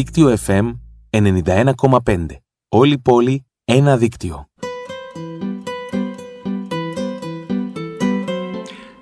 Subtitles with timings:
[0.00, 0.72] δίκτυο FM
[1.10, 2.26] 91,5.
[2.68, 4.48] Όλη πόλη, ένα δίκτυο.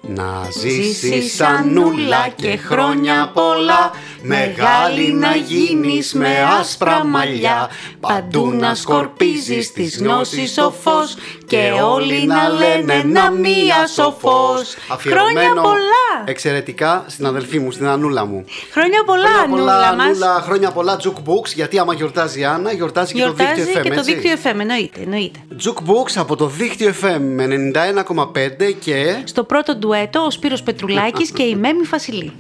[0.03, 3.91] Να ζήσεις Ανούλα και χρόνια πολλά
[4.23, 6.29] Μεγάλη να γίνεις με
[6.61, 13.87] άσπρα μαλλιά Παντού να σκορπίζεις τις γνώσεις ο φως Και όλοι να λένε να μία
[13.95, 16.25] σοφός Χρόνια πολλά!
[16.25, 20.71] Εξαιρετικά στην αδελφή μου, στην Ανούλα μου Χρόνια πολλά, Χρόνια πολλά, Ανούλα μας Ανούλα, χρόνια
[20.71, 23.99] πολλά Jukebooks Γιατί άμα γιορτάζει η Άννα, γιορτάζει και το Γιορτάζει δίκτυο FM και το
[24.01, 24.15] έτσι.
[24.15, 25.39] δίκτυο FM, εννοείται, εννοείται.
[25.65, 27.73] Jukebooks από το δίκτυο FM με
[28.07, 32.33] 91,5 και Στο πρώτο ντουέτο ο Σπύρος Πετρουλάκης και η Μέμη Φασιλή.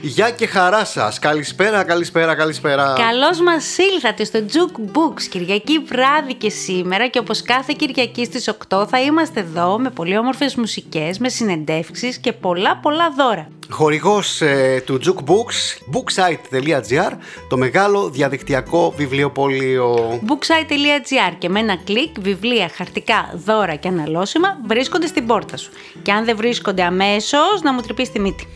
[0.00, 6.50] Γεια και χαρά σας Καλησπέρα, καλησπέρα, καλησπέρα Καλώς μας ήλθατε στο Jukebooks Κυριακή βράδυ και
[6.50, 11.28] σήμερα και όπως κάθε Κυριακή στις 8 θα είμαστε εδώ με πολύ όμορφες μουσικές, με
[11.28, 13.48] συνεντεύξεις και πολλά πολλά δώρα.
[13.70, 17.12] Χορηγός ε, του Jukebooks booksite.gr
[17.48, 25.06] το μεγάλο διαδικτυακό βιβλιοπωλείο booksite.gr και με ένα κλικ βιβλία, χαρτικά, δώρα και αναλώσιμα βρίσκονται
[25.06, 25.70] στην πόρτα σου.
[26.02, 28.46] Και αν δεν βρίσκονται αμέσως να μου τρυπείς τη μύτη.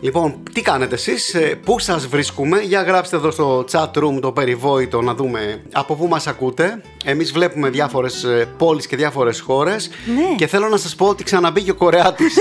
[0.00, 4.32] Λοιπόν, τι κάνετε εσείς, ε, πού σας βρίσκουμε; Για γράψτε εδώ στο chat room το
[4.32, 9.90] περιβόητο να δούμε από πού μας ακούτε Εμείς βλέπουμε διάφορες ε, πόλεις και διάφορες χώρες
[10.16, 10.34] Ναι.
[10.36, 12.34] Και θέλω να σας πω ότι ξαναμπήκε ο Κορεάτης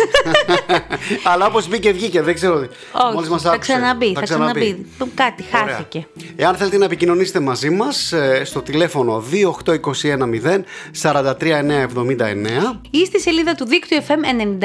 [1.32, 2.70] Αλλά όπως μπήκε βγήκε, δεν ξέρω Όχι,
[3.14, 3.72] Μόλις μας θα άκουσε.
[3.74, 4.86] ξαναμπεί, θα ξαναμπεί.
[4.98, 5.68] Το Κάτι Ωραία.
[5.76, 6.08] χάθηκε.
[6.36, 9.24] Εάν θέλετε να επικοινωνήσετε μαζί μας ε, στο τηλέφωνο
[9.66, 10.64] 28210
[11.02, 14.64] 43979 Ή στη σελίδα του δίκτυου FM 91,5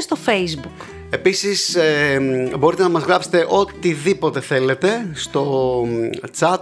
[0.00, 0.84] στο Facebook.
[1.14, 2.20] Επίσης ε,
[2.58, 5.84] μπορείτε να μας γράψετε οτιδήποτε θέλετε στο
[6.38, 6.58] chat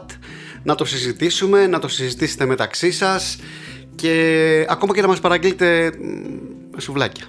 [0.63, 3.39] να το συζητήσουμε, να το συζητήσετε μεταξύ σας
[3.95, 7.25] και ακόμα και να μας παραγγείλετε μ, σουβλάκια,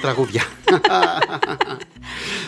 [0.00, 0.42] τραγούδια.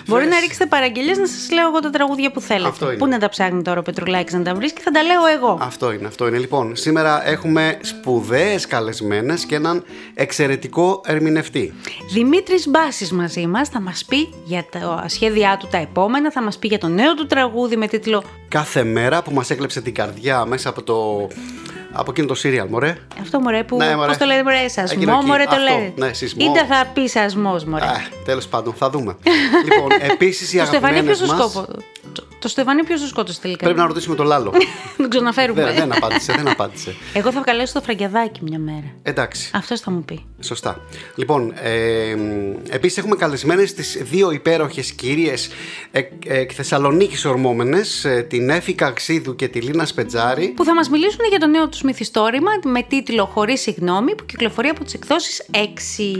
[0.06, 2.68] Μπορεί να ρίξετε παραγγελίες να σας λέω εγώ τα τραγούδια που θέλετε.
[2.68, 2.96] Αυτό είναι.
[2.96, 5.58] Πού να τα ψάχνει τώρα ο Πετρουλάκης να τα βρίσκει, θα τα λέω εγώ.
[5.60, 6.38] αυτό είναι, αυτό είναι.
[6.38, 11.74] Λοιπόν, σήμερα έχουμε σπουδαίες καλεσμένες και έναν εξαιρετικό ερμηνευτή.
[12.12, 16.58] Δημήτρης Μπάσης μαζί μας θα μας πει για τα σχέδιά του τα επόμενα, θα μας
[16.58, 20.44] πει για το νέο του τραγούδι με τίτλο Κάθε μέρα που μας έκλεψε την καρδιά
[20.44, 21.28] μέσα από το...
[21.92, 22.96] Από εκείνο το σύριαλ, μωρέ.
[23.20, 23.76] Αυτό μωρέ που.
[23.76, 24.06] Ναι, μωρέ.
[24.08, 25.92] Πώς το λένε, μωρέ, σασμό, Εκείνο εκεί, μωρέ το αυτό, λένε.
[25.96, 26.44] ναι, σεισμός.
[26.46, 27.84] Είτε θα πει σασμός, μωρέ.
[27.84, 29.16] Α, τέλος πάντων, θα δούμε.
[29.64, 31.50] λοιπόν, επίσης οι το Στεφανί ποιος αγαπημένες το μας...
[31.50, 31.82] σκόπο.
[32.38, 34.52] Το, το Στεφανί ποιος το σκότωσε τελικά; Πρέπει να ρωτήσουμε τον Λάλο.
[34.96, 35.62] τον ξαναφέρουμε.
[35.64, 36.94] δεν, δεν απάντησε, δεν απάντησε.
[37.12, 38.84] Εγώ θα καλέσω το φραγκιαδάκι μια μέρα.
[39.02, 40.24] Εντάξει, Αυτός θα μου πει.
[40.40, 40.80] σωστά.
[41.14, 42.16] Λοιπόν, ε,
[42.68, 45.48] επίσης έχουμε καλεσμένες τις δύο υπέροχες κυρίες
[45.90, 50.48] εκ, εκ Θεσσαλονίκης ορμόμενες, ε, την Έφη Καξίδου και τη Λίνα Σπετζάρη.
[50.48, 54.68] Που θα μας μιλήσουν για το νέο τους μυθιστόρημα με τίτλο Χωρίς συγγνώμη που κυκλοφορεί
[54.68, 56.18] από τις εκδόσεις 6.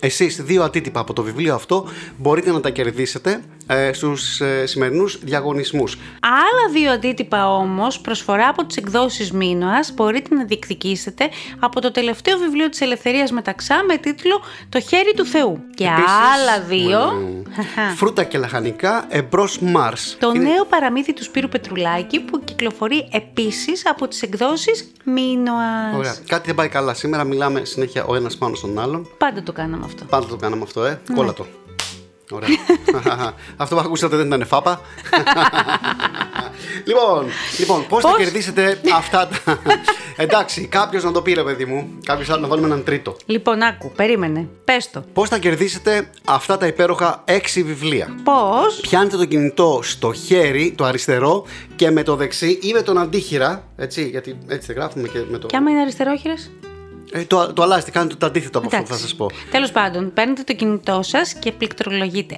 [0.00, 3.40] Εσείς δύο αντίτυπα από το βιβλίο αυτό μπορείτε να τα κερδίσετε
[3.72, 5.96] ε, στους ε, σημερινούς διαγωνισμούς.
[6.20, 12.38] Άλλα δύο αντίτυπα όμως, προσφορά από τις εκδόσεις Μίνωας, μπορείτε να διεκδικήσετε από το τελευταίο
[12.38, 15.60] βιβλίο της Ελευθερίας Μεταξά με τίτλο «Το χέρι του Θεού».
[15.74, 17.42] Και Επίσης, άλλα δύο, μ,
[17.98, 20.16] φρούτα και λαχανικά εμπρός Μάρς.
[20.20, 25.94] το Είναι- νέο παραμύθι του Σπύρου Πετρουλάκη που κυκλοφορεί επίσης από τις εκδόσεις Μίνωας.
[25.96, 26.14] Ωραία.
[26.26, 26.94] Κάτι δεν πάει καλά.
[26.94, 29.08] Σήμερα μιλάμε συνέχεια ο ένας πάνω στον άλλον.
[29.18, 30.04] Πάντα το κάναμε αυτό.
[30.04, 31.00] Πάντα το κάναμε αυτό, ε.
[31.08, 31.14] Ναι.
[31.16, 31.46] Κόλλα το.
[32.30, 32.48] Ωραία.
[33.56, 34.80] αυτό που ακούσατε δεν ήταν φάπα.
[36.88, 37.26] λοιπόν,
[37.58, 39.58] λοιπόν πώς θα Πώς; κερδίσετε αυτά τα.
[40.16, 41.98] Εντάξει, κάποιος να το πει, ρε παιδί μου.
[42.04, 43.16] Κάποιος άλλο να βάλουμε έναν τρίτο.
[43.26, 44.48] Λοιπόν, άκου, περίμενε.
[44.64, 45.04] Πες το.
[45.12, 50.84] Πώς θα κερδίσετε αυτά τα υπέροχα έξι βιβλία; Πώς; Πιάνετε το κινητό στο χέρι, το
[50.84, 53.64] αριστερό, και με το δεξί ή με τον αντίχειρα.
[53.76, 55.46] Έτσι, γιατί έτσι δεν γράφουμε και με το.
[55.46, 56.50] Και άμα είναι αριστερόχειρες;
[57.12, 59.08] Ε, το, το αλλάζετε, κάνετε το αντίθετο από αυτό που θα Εντάξει.
[59.08, 59.30] σας πω.
[59.50, 62.36] Τέλος πάντων, παίρνετε το κινητό σας και πληκτρολογείτε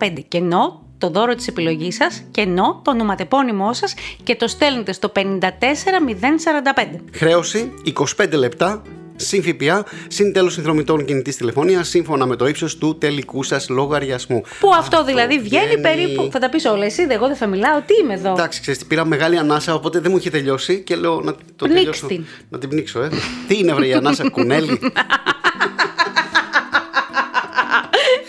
[0.00, 5.08] 915 κενό το δώρο της επιλογής σας, κενό το ονοματεπώνυμό σας και το στέλνετε στο
[5.08, 7.00] 54045.
[7.12, 7.72] Χρέωση
[8.16, 8.82] 25 λεπτά.
[9.16, 14.42] Συν ΦΠΑ, συν τέλος συνδρομητών κινητής τηλεφωνίας, σύμφωνα με το ύψος του τελικού σας λογαριασμού.
[14.60, 16.28] Που αυτό, δηλαδή βγαίνει περίπου.
[16.32, 17.80] Θα τα πεις όλα εσύ, εγώ δεν θα μιλάω.
[17.86, 21.20] Τι είμαι εδώ; Εντάξει, ξέρεις, πήρα μεγάλη ανάσα, οπότε δεν μου είχε τελειώσει και λέω
[21.20, 22.06] να το Πνίξ τελειώσω.
[22.06, 22.24] την.
[22.48, 23.08] Να την πνίξω, ε.
[23.48, 24.78] Τι είναι, βρε η ανάσα, κουνέλι;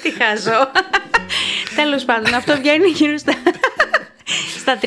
[0.01, 0.71] Τι χάζω.
[1.75, 3.33] Τέλος πάντων, αυτό βγαίνει γύρω στα.
[4.59, 4.85] Στα 34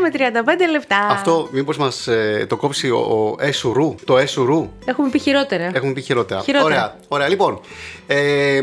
[0.00, 1.06] με 35 λεπτά.
[1.10, 2.08] Αυτό μήπως μας
[2.48, 4.70] το κόψει ο, ο Εσουρού, το Εσουρού.
[4.84, 5.70] Έχουμε πει χειρότερα.
[5.74, 6.40] Έχουμε πει χειρότερα.
[6.40, 6.66] Χειρότερα.
[6.66, 7.28] Ωραία, ωραία.
[7.28, 7.60] Λοιπόν,
[8.06, 8.60] ε,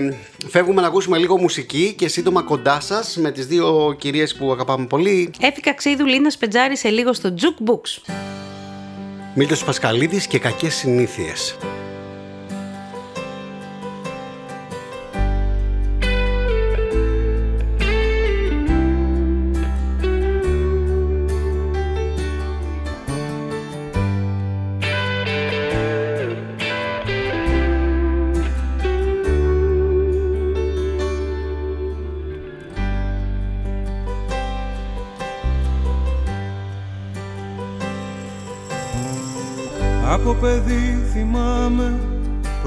[0.47, 4.85] φεύγουμε να ακούσουμε λίγο μουσική και σύντομα κοντά σας με τις δύο κυρίες που αγαπάμε
[4.85, 5.33] πολύ.
[5.39, 8.13] Έφυκα ξύδου Λίνας Σπετζάρη σε λίγο στο Jukebooks.
[9.35, 11.57] Μίλτος Πασκαλίδης και κακές συνήθειες.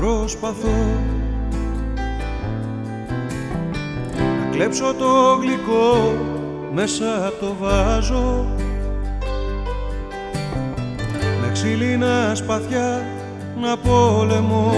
[0.04, 0.98] Προσπαθώ
[4.16, 6.14] Να κλέψω το γλυκό
[6.72, 8.46] μέσα το βάζω.
[11.40, 13.02] Με ξύλινα σπαθιά
[13.60, 14.74] να πόλεμω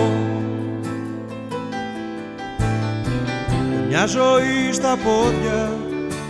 [3.88, 5.70] Μια ζωή στα πόδια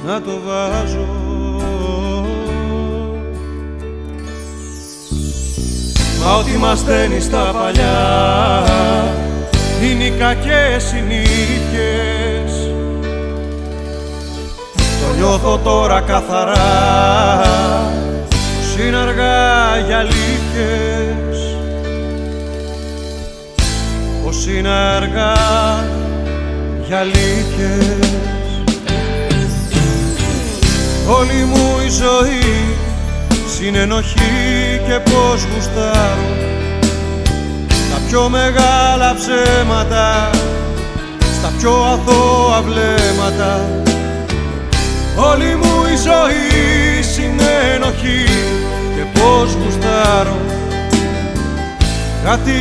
[0.06, 1.35] να το βάζω
[6.24, 8.62] Μα ό,τι μας δένει στα παλιά
[9.82, 12.70] είναι οι κακές συνήθειες.
[14.74, 17.44] Το νιώθω τώρα καθαρά
[18.76, 21.56] πως είναι αργά για αλήθειες.
[24.24, 25.34] Πως είναι αργά
[26.86, 28.10] για αλήθειες.
[31.08, 32.76] Όλη μου η ζωή
[33.58, 36.28] συνενοχή και πως γουστάρω
[37.90, 40.30] τα πιο μεγάλα ψέματα
[41.38, 43.68] στα πιο αθώα βλέμματα.
[45.16, 48.24] Όλη μου η ζωή συνενοχή
[48.96, 50.36] και πως γουστάρω.
[52.24, 52.52] Κάτι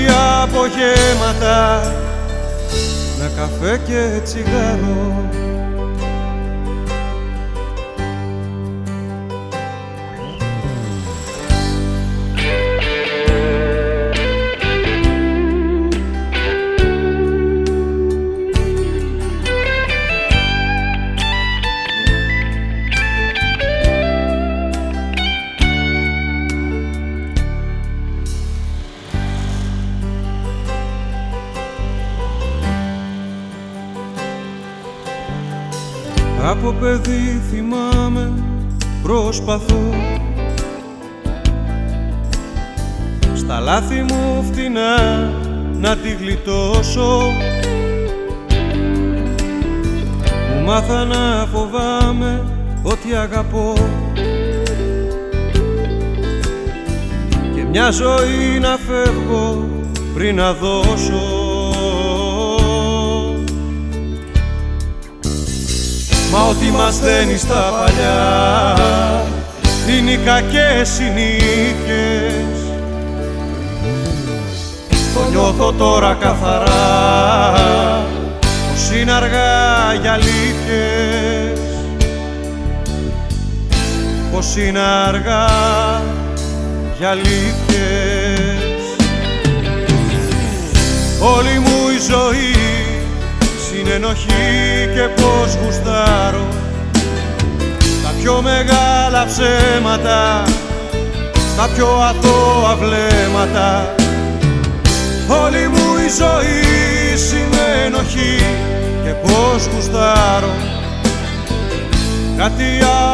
[0.41, 1.81] απογέματα
[3.19, 5.29] με καφέ και τσιγάρο
[36.67, 38.33] Από παιδί θυμάμαι
[39.03, 39.93] προσπαθώ.
[43.35, 44.99] Στα λάθη μου φτηνά
[45.73, 47.21] να τη γλιτώσω.
[50.53, 52.43] Μου μάθα να φοβάμαι
[52.83, 53.73] ότι αγαπώ.
[57.55, 59.69] Και μια ζωή να φεύγω
[60.13, 61.34] πριν να δώσω
[66.35, 68.75] Μα ό,τι μας δένει στα παλιά
[69.89, 72.57] είναι οι κακές συνήθειες.
[74.89, 77.53] Το νιώθω τώρα καθαρά
[78.71, 81.59] πως είναι αργά για αλήθειες.
[84.31, 85.45] Πως είναι αργά
[86.97, 87.55] για αλήθειες.
[91.19, 92.54] Όλη μου η ζωή
[93.85, 96.47] συνενοχή και πως γουστάρω
[98.03, 100.43] τα πιο μεγάλα ψέματα
[101.53, 103.95] στα πιο αθώα βλέμματα.
[105.43, 108.37] Όλη μου η ζωή συνενοχή
[109.03, 110.53] και πως γουστάρω
[112.37, 112.63] κάτι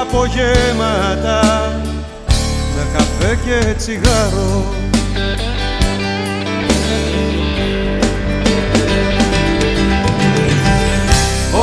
[0.01, 1.71] απογέματα
[2.75, 4.63] με καφέ και τσιγάρο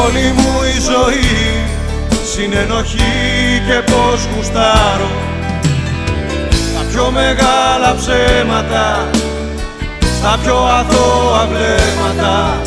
[0.04, 1.38] όλη μου η ζωή
[2.32, 5.10] συνενοχή και πως γουστάρω.
[6.74, 9.08] Τα πιο μεγάλα ψέματα
[10.18, 12.60] στα πιο αθώα βλέμματα.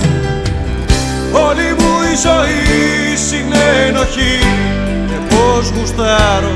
[1.47, 4.39] Όλη μου η ζωή συνενοχή
[5.07, 6.55] και πως γουστάρω.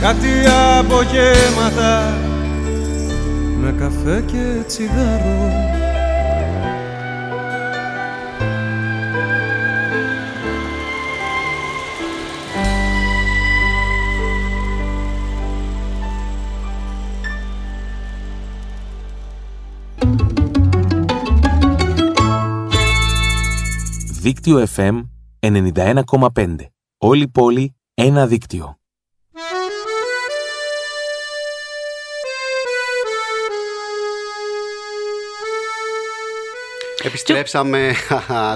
[0.00, 0.28] Κάτι
[0.78, 2.14] απογέματα
[3.60, 5.83] με καφέ και τσιγάρο
[24.24, 25.00] Δίκτυο FM
[25.40, 26.56] 91,5.
[26.98, 28.78] Όλη πόλη, ένα δίκτυο.
[37.02, 37.94] Επιστρέψαμε.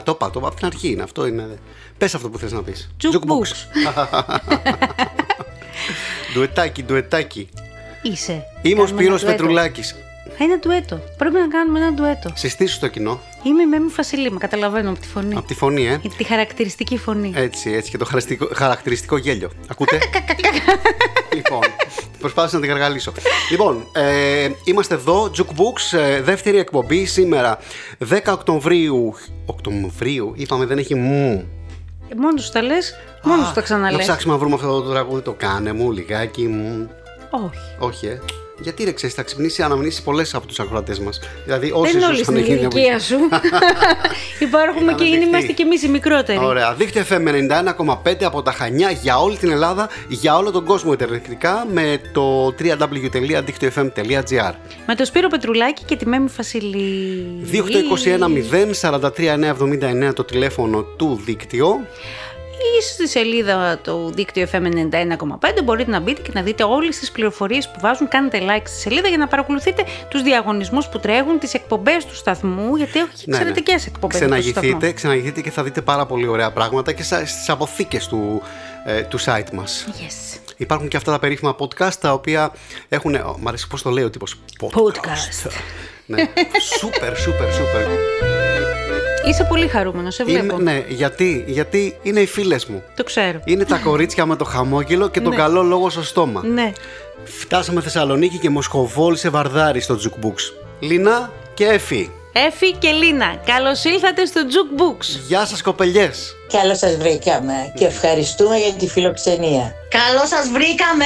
[0.05, 0.91] το είπα, το είπα από την αρχή.
[0.91, 1.59] είναι, Αυτό είναι.
[1.99, 2.91] Πες αυτό που θες να πεις.
[3.03, 3.49] Jukebox.
[6.35, 7.49] Ντουετάκι, ντουετάκι.
[8.03, 8.45] Είσαι.
[8.63, 9.43] Είμαι ο Κάνουμε Σπύρος ένα ντουέτο.
[9.43, 9.95] Πετρουλάκης.
[10.39, 11.01] Ένα ντουέτο.
[11.17, 12.31] Πρέπει να κάνουμε ένα ντουέτο.
[12.35, 13.21] Συστήσου το κοινό.
[13.43, 15.35] Είμαι η Μέμη Φασιλή, με καταλαβαίνω από τη φωνή.
[15.37, 16.01] Από τη φωνή, ε.
[16.17, 17.33] Τη χαρακτηριστική φωνή.
[17.37, 19.51] Έτσι, έτσι και το χαρακτηριστικό, χαρακτηριστικό γέλιο.
[19.69, 19.99] Ακούτε;
[21.35, 21.61] λοιπόν,
[22.19, 23.13] προσπάθησα να την καργαλίσω.
[23.51, 27.59] λοιπόν, ε, είμαστε εδώ, Jukebooks, ε, δεύτερη εκπομπή σήμερα,
[28.09, 29.15] 10 Οκτωβρίου.
[29.47, 31.49] Οκτωβρίου, είπαμε δεν έχει μου.
[32.09, 33.99] Ε, Μόνος σου τα λες, μόνος σου τα Να ξαναλέ.
[33.99, 36.91] ψάξουμε να βρούμε αυτό το τραγούδι, το κάνε μου λιγάκι μου.
[37.31, 37.59] Όχι.
[37.79, 38.21] Όχι, ε.
[38.61, 41.21] Γιατί ρε ξέρεις, θα ξυπνήσει αναμνήσει πολλές από τους ακροατές μας.
[41.45, 43.17] Δηλαδή, όσοι Δεν είναι όλοι ίσως στην αν γίνει από- ηλικία σου.
[44.49, 45.27] Υπάρχουμε Είχαμε και δεχτεί.
[45.27, 46.39] είμαστε κι εμείς οι μικρότεροι.
[46.39, 46.75] Ωραία.
[46.75, 51.67] Δίκτυο FM 91,5 από τα Χανιά για όλη την Ελλάδα, για όλο τον κόσμο ιντερνετικά
[51.73, 54.53] με το www.δίκτυοfm.gr.
[54.87, 57.27] Με το Σπύρο Πετρουλάκη και τη Μέμη Φασιλή.
[57.53, 57.61] 2821
[58.81, 59.11] 043
[60.09, 61.87] 979 το τηλέφωνο του δίκτυο.
[62.79, 67.11] Ή στη σελίδα του δίκτυο FM 91,5 μπορείτε να μπείτε και να δείτε όλες τις
[67.11, 68.09] πληροφορίες που βάζουν.
[68.09, 72.77] Κάνετε like στη σελίδα για να παρακολουθείτε τους διαγωνισμούς που τρέχουν, τις εκπομπές του σταθμού,
[72.77, 74.43] γιατί έχει Ναι, εξαιρετικές εκπομπές του σταθμού.
[74.51, 78.43] Ξεναγηθείτε, ξεναγηθείτε και θα δείτε πάρα πολύ ωραία πράγματα και στα- στις αποθήκες του,
[78.85, 79.87] ε, του site μας.
[79.89, 80.39] Yes.
[80.57, 82.53] Υπάρχουν και αυτά τα περίφημα podcast τα οποία
[82.89, 83.15] έχουν.
[83.15, 84.35] Ω, μ' αρέσει πώς το λέει ο τύπος.
[84.61, 85.51] Podcast.
[86.07, 86.23] ναι.
[86.79, 87.87] Σούπερ, σούπερ, σούπερ.
[89.27, 90.61] Είσαι πολύ χαρούμενος, σε βλέπω.
[90.61, 92.83] Είναι, ναι, γιατί, γιατί είναι οι φίλες μου.
[92.97, 93.41] Το ξέρω.
[93.45, 95.37] Είναι τα κορίτσια με το χαμόγελο και τον Ναι.
[95.37, 96.43] καλό λόγο στο στόμα.
[96.47, 96.73] Ναι.
[97.25, 100.35] Φτάσαμε Θεσσαλονίκη και Μοσχοβόλησε βαρδάρι στο Jukebox.
[100.81, 102.11] Λίνα και Εφη.
[102.47, 105.21] Έφη και Λίνα, καλώς ήλθατε στο Jukebooks.
[105.27, 106.37] Γεια σας κοπελιές.
[106.53, 109.73] Καλώ σας βρήκαμε και ευχαριστούμε για τη φιλοξενία.
[109.89, 111.05] Καλώ σας βρήκαμε!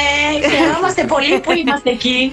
[0.56, 2.32] Χαιρόμαστε πολύ που είμαστε εκεί.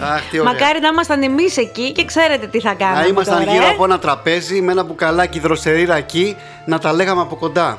[0.00, 0.52] Αχ, Αχ, τι ωραία.
[0.52, 3.68] μακάρι να ήμασταν εμείς εκεί και ξέρετε τι θα κάναμε Να ήμασταν τώρα, γύρω ε.
[3.68, 6.36] από ένα τραπέζι με ένα μπουκαλάκι δροσερή ρακί
[6.66, 7.78] να τα λέγαμε από κοντά.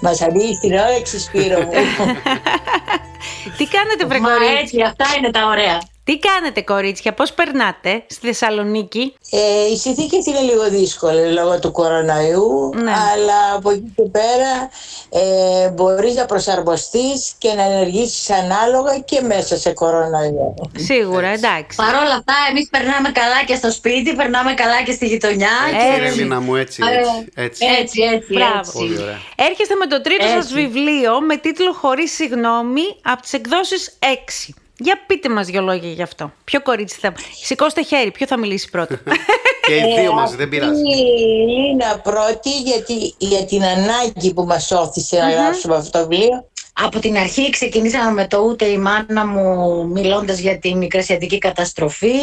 [0.00, 1.70] Μας ανοίγει την όρεξη, Σπύρο μου.
[3.56, 5.78] Τι κάνετε βρε Μα κορίτσια, έτσι, αυτά είναι τα ωραία.
[6.04, 11.72] Τι κάνετε κορίτσια, πώς περνάτε στη Θεσσαλονίκη; Ε, οι συνθήκε είναι λίγο δύσκολε λόγω του
[11.72, 12.90] κοροναϊού, Ναι.
[12.90, 14.70] αλλά από εκεί και πέρα
[15.08, 20.54] ε, μπορείς να προσαρμοστείς και να ενεργήσεις ανάλογα και μέσα σε κοροναϊό.
[20.76, 21.76] Σίγουρα, εντάξει.
[21.76, 25.50] Παρ' όλα αυτά, εμείς περνάμε καλά και στο σπίτι, περνάμε καλά και στη γειτονιά.
[25.74, 25.86] Έτσι.
[25.94, 27.32] Κύριε Λίνα μου, έτσι, Ε, έτσι.
[27.34, 27.64] έτσι.
[27.80, 28.32] Έτσι, έτσι.
[28.32, 28.58] Μπράβο.
[28.58, 28.72] έτσι.
[28.72, 29.20] Πολύ ωραία.
[29.36, 30.54] Έρχεστε με το τρίτο σας Έτσι.
[30.54, 34.54] βιβλίο με τίτλο «Χωρίς συγγνώμη» από τις εκδόσεις 6.
[34.76, 36.32] Για πείτε μας δυο λόγια γι' αυτό.
[36.44, 37.14] Ποιο κορίτσι θα...
[37.42, 38.96] Σηκώστε χέρι, ποιο θα μιλήσει πρώτο.
[39.66, 40.72] Και οι δύο Ε, μαζί, δεν πειράζει.
[40.72, 46.08] Αυτή η Λίνα πρώτη γιατί, για την ανάγκη που μας όθησε να γράψουμε αυτό το
[46.08, 46.48] βιβλίο.
[46.80, 52.14] Από την αρχή ξεκινήσαμε με το ούτε η μάνα μου μιλώντας για την μικρασιατική καταστροφή.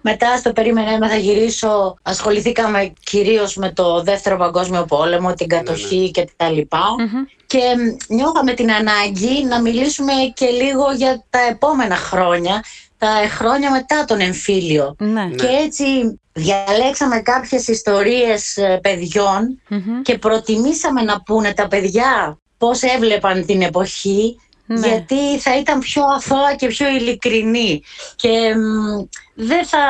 [0.00, 6.28] Μετά στο περίμενα θα γυρίσω ασχοληθήκαμε κυρίως με το δεύτερο παγκόσμιο πόλεμο, την κατοχή και
[6.36, 6.82] τα λοιπα
[7.54, 12.64] Και μ, νιώθαμε την ανάγκη να μιλήσουμε και λίγο για τα επόμενα χρόνια,
[12.98, 14.94] τα χρόνια μετά τον εμφύλιο.
[14.98, 15.28] ναι.
[15.28, 15.84] Και έτσι
[16.32, 20.02] διαλέξαμε κάποιες ιστορίες ε, παιδιών Μμμ.
[20.02, 24.86] και προτιμήσαμε να πούνε τα παιδιά πώς έβλεπαν την εποχή Ναι.
[24.88, 27.82] γιατί θα ήταν πιο αθώα και πιο ειλικρινή
[28.16, 29.80] και μ, δεν θα,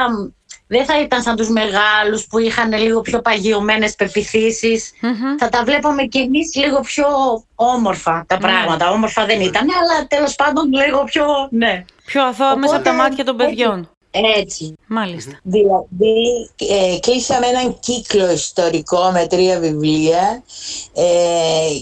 [0.77, 5.37] δεν θα ήταν σαν τους μεγάλους που είχαν λίγο πιο παγιωμένες πεπιθήσεις Μμμ.
[5.39, 7.07] θα τα βλέπαμε κι εμείς λίγο πιο
[7.55, 8.41] όμορφα τα Ναι.
[8.41, 12.91] πράγματα όμορφα δεν ήταν αλλά τέλος πάντων λίγο πιο ναι Πιο αθώα μέσα από τα
[12.91, 13.47] Οπότε, μάτια των έτσι.
[13.55, 13.89] παιδιών.
[14.37, 15.39] έτσι Μάλιστα.
[15.43, 20.43] Δηλαδή, ε, κλείσαμε έναν κύκλο ιστορικό με τρία βιβλία
[20.95, 21.05] ε,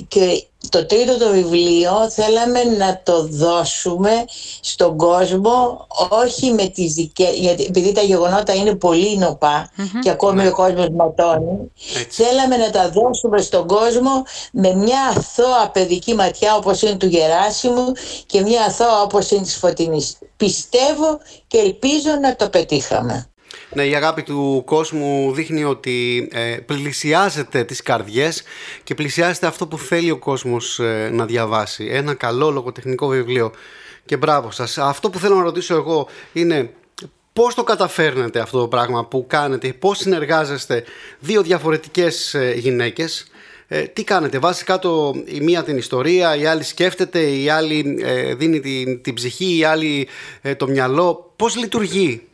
[0.08, 4.24] και το τρίτο το βιβλίο θέλαμε να το δώσουμε
[4.60, 9.70] στον κόσμο όχι με τις δικές, γιατί επειδή τα γεγονότα είναι πολύ νοπά
[10.02, 12.22] και ακόμη ο κόσμος ματώνει Έτσι.
[12.22, 17.92] θέλαμε να τα δώσουμε στον κόσμο με μια αθώα παιδική ματιά όπως είναι του Γεράσιμου
[18.26, 20.18] και μια αθώα όπως είναι της Φωτεινής.
[20.36, 23.31] Πιστεύω και ελπίζω να το πετύχαμε.
[23.74, 28.42] Ναι, η αγάπη του κόσμου δείχνει ότι ε, πλησιάζεται τις καρδιές
[28.84, 31.88] και πλησιάζεται αυτό που θέλει ο κόσμος ε, να διαβάσει.
[31.90, 33.52] Ένα καλό λογοτεχνικό βιβλίο.
[34.04, 34.78] Και μπράβο σας.
[34.78, 36.70] Αυτό που θέλω να ρωτήσω εγώ είναι
[37.32, 40.84] πώς το καταφέρνετε αυτό το πράγμα που κάνετε, πώς συνεργάζεστε
[41.18, 43.26] δύο διαφορετικές ε, γυναίκες.
[43.68, 48.34] Ε, τι κάνετε, βάζει κάτω η μία την ιστορία, η άλλη σκέφτεται, η άλλη ε,
[48.34, 50.08] δίνει την, την ψυχή, η άλλη
[50.42, 51.32] ε, το μυαλό.
[51.36, 52.31] Πώς λειτουργεί α,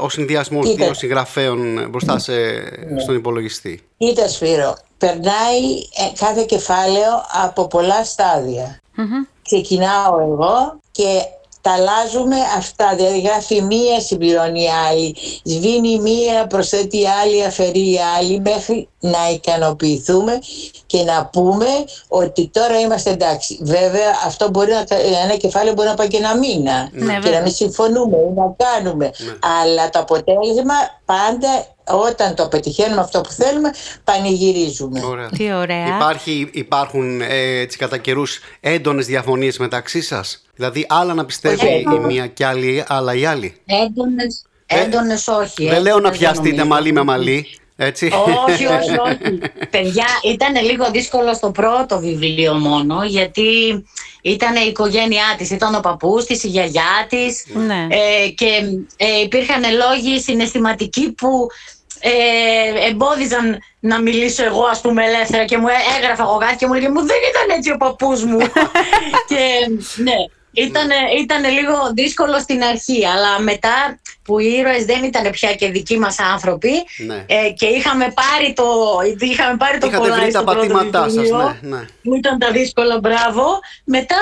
[0.00, 0.84] ο συνδυασμός Κοίτα.
[0.84, 2.34] δύο συγγραφέων μπροστά σε,
[3.00, 3.82] στον υπολογιστή.
[3.98, 5.62] Κοίτα Σπύρο, περνάει
[5.96, 8.80] ε, κάθε κεφάλαιο από πολλά στάδια.
[9.42, 11.20] Ξεκινάω εγώ και
[11.64, 12.94] τα αλλάζουμε αυτά.
[12.96, 15.16] Δηλαδή γράφει μία, συμπληρώνει η άλλη.
[15.44, 20.38] Σβήνει μία, προσθέτει η άλλη, αφαιρεί η άλλη, μέχρι να ικανοποιηθούμε
[20.86, 21.66] και να πούμε
[22.08, 23.58] ότι τώρα είμαστε εντάξει.
[23.62, 24.84] Βέβαια, αυτό μπορεί να,
[25.24, 27.38] ένα κεφάλαιο μπορεί να πάει και ένα μήνα Ναι, και βέβαια.
[27.38, 29.10] να μην συμφωνούμε ή να κάνουμε.
[29.62, 33.70] Αλλά το αποτέλεσμα πάντα όταν το πετυχαίνουμε αυτό που θέλουμε,
[34.04, 35.00] πανηγυρίζουμε.
[35.04, 35.28] Ωραία.
[35.28, 35.86] Τι ωραία.
[35.86, 41.84] Υπάρχει, υπάρχουν ε, έτσι κατά καιρούς έντονες διαφωνίες μεταξύ σας; Δηλαδή, άλλα να πιστεύει Όχι.
[41.94, 45.68] η μία και άλλη, άλλα η άλλη; Έντονες, έντονες όχι.
[45.68, 46.66] Δεν λέω να έντονες πιαστείτε νομίζω.
[46.66, 48.10] μαλλί με μαλλί, Έτσι.
[48.48, 49.38] όχι, όχι, όχι.
[49.70, 53.84] Παιδιά, ήταν λίγο δύσκολο στο πρώτο βιβλίο μόνο, γιατί
[54.22, 57.86] ήταν η οικογένειά της, ήταν ο παππούς της, η γιαγιά της Ναι.
[57.90, 58.46] ε, και
[58.96, 61.46] ε, υπήρχαν λόγοι συναισθηματικοί που
[62.06, 66.66] ε, εμπόδιζαν να μιλήσω εγώ ας πούμε ελεύθερα και μου έ- έγραφα εγώ κάτι και
[66.66, 68.38] μου λέγε μου δεν ήταν έτσι ο παππούς μου
[69.28, 69.38] και
[70.02, 70.14] ναι
[70.56, 75.70] ήταν, ήταν λίγο δύσκολο στην αρχή αλλά μετά που οι ήρωες δεν ήταν πια και
[75.70, 76.72] δικοί μας άνθρωποι
[77.06, 77.24] Ναι.
[77.26, 78.64] ε, και είχαμε πάρει το,
[79.18, 81.84] είχαμε πάρει το Είχατε κολλάρι βρει τα στο πρώτο πατήματά σας, βιβλίο, ναι, ναι.
[82.02, 83.58] που ήταν τα δύσκολα, μπράβο.
[83.84, 84.16] Μετά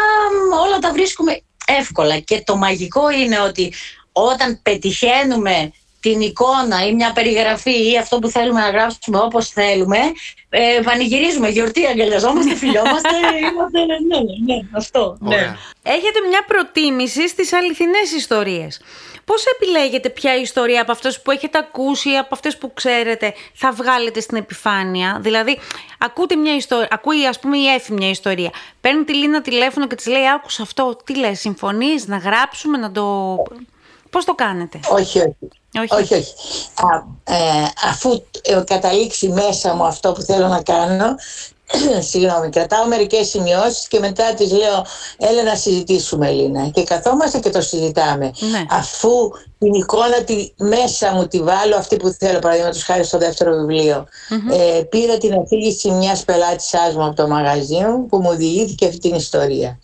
[0.51, 2.19] μ, όλα τα βρίσκουμε εύκολα.
[2.19, 3.73] Και το μαγικό είναι ότι
[4.13, 5.73] όταν πετυχαίνουμε
[6.03, 9.99] την εικόνα ή μια περιγραφή ή αυτό που θέλουμε να γράψουμε όπως θέλουμε,
[10.49, 13.09] ε, πανηγυρίζουμε, γιορτή, αγκαλιαζόμαστε, φιλιόμαστε,
[13.53, 15.35] είμαστε, ναι, ναι, αυτό, ναι.
[15.35, 15.57] Ωραία.
[15.83, 18.81] Έχετε μια προτίμηση στις αληθινές ιστορίες.
[19.25, 23.73] Πώς επιλέγετε ποια ιστορία από αυτές που έχετε ακούσει ή από αυτές που ξέρετε θα
[23.73, 25.59] βγάλετε στην επιφάνεια; Δηλαδή,
[25.99, 28.51] ακούτε μια ιστορία, ακούει ας πούμε η Έφη μια ιστορία.
[28.81, 32.93] Παίρνει τη Λίνα τηλέφωνο και της λέει άκουσα αυτό, τι λες, συμφωνείς να γράψουμε, να
[32.93, 33.37] το...
[34.11, 35.62] Πώς το κάνετε; Όχι, όχι.
[35.81, 36.03] Όχι.
[36.03, 36.35] όχι, όχι.
[36.75, 41.15] Α, ε, αφού ε, καταλήξει μέσα μου αυτό που θέλω να κάνω,
[42.11, 44.87] συγγνώμη, κρατάω μερικές σημειώσεις και μετά τις λέω
[45.19, 48.65] έλα να συζητήσουμε Λίνα και καθόμαστε και το συζητάμε Ναι.
[48.71, 49.31] αφού
[49.63, 54.07] την εικόνα τη, μέσα μου τη βάλω αυτή που θέλω παραδείγματος χάρη στο δεύτερο βιβλίο.
[54.53, 58.99] ε, πήρα την αφήγηση μιας πελάτησάς μου από το μαγαζί μου που μου διηγήθηκε αυτή
[58.99, 59.79] την ιστορια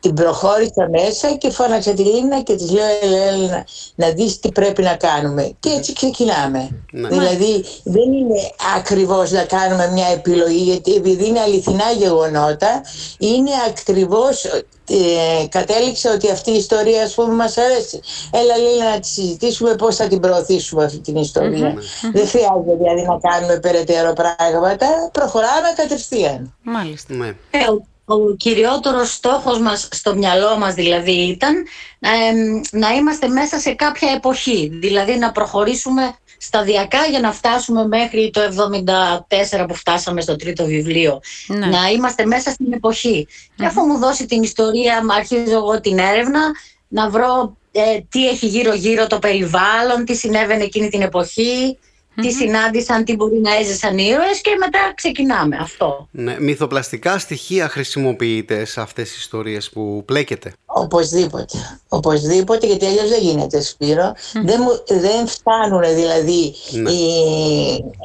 [0.00, 3.64] την προχώρησα μέσα και φώναξα τη Λίνα και της λέω έλα, έλα, να,
[3.94, 6.68] να δεις τι πρέπει να κάνουμε και έτσι ξεκινάμε.
[6.92, 7.08] Ναι.
[7.08, 8.40] δηλαδή δεν είναι
[8.76, 12.82] ακριβώς να κάνουμε μια επιλογή γιατί επειδή είναι αληθινά γεγονότα
[13.18, 14.46] είναι ακριβώς
[14.94, 18.00] ε, κατέληξε ότι αυτή η ιστορία ας πούμε μας αρέσει.
[18.30, 21.74] Έλα Λίνα να τη συζητήσουμε πώς θα την προωθήσουμε αυτή την ιστορια
[22.12, 24.86] δεν χρειάζεται δηλαδή να κάνουμε περαιτέρω πράγματα.
[25.12, 26.54] Προχωράμε κατευθείαν.
[26.62, 27.14] Μάλιστα.
[27.14, 27.26] Ναι.
[27.50, 31.66] Ε, ο, ο κυριότερος στόχος μας στο μυαλό μας δηλαδή ήταν
[32.00, 38.30] εμ, να είμαστε μέσα σε κάποια εποχή, δηλαδή να προχωρήσουμε σταδιακά για να φτάσουμε μέχρι
[38.32, 38.40] το
[39.60, 41.20] 74 που φτάσαμε στο τρίτο βιβλίο.
[41.46, 41.66] Ναι.
[41.66, 43.26] Να είμαστε μέσα στην εποχή.
[43.56, 46.40] Και αφού μου δώσει την ιστορία, μ' αρχίζω εγώ την έρευνα,
[46.88, 51.78] να βρω ε, τι έχει γύρω-γύρω το περιβάλλον, τι συνέβαινε εκείνη την εποχή,
[52.20, 56.08] τι συνάντησαν, τι μπορεί να έζησαν οι ήρωες και μετά ξεκινάμε αυτό.
[56.10, 56.36] ναι.
[56.40, 61.58] Μυθοπλαστικά στοιχεία χρησιμοποιείτε σε αυτές τις ιστορίες που πλέκετε; Οπωσδήποτε.
[61.88, 64.14] Οπωσδήποτε, γιατί αλλιώς δεν γίνεται, Σπύρο.
[64.44, 66.90] Δεν, μου, δεν φτάνουν δηλαδή Ναι.
[66.90, 67.04] οι,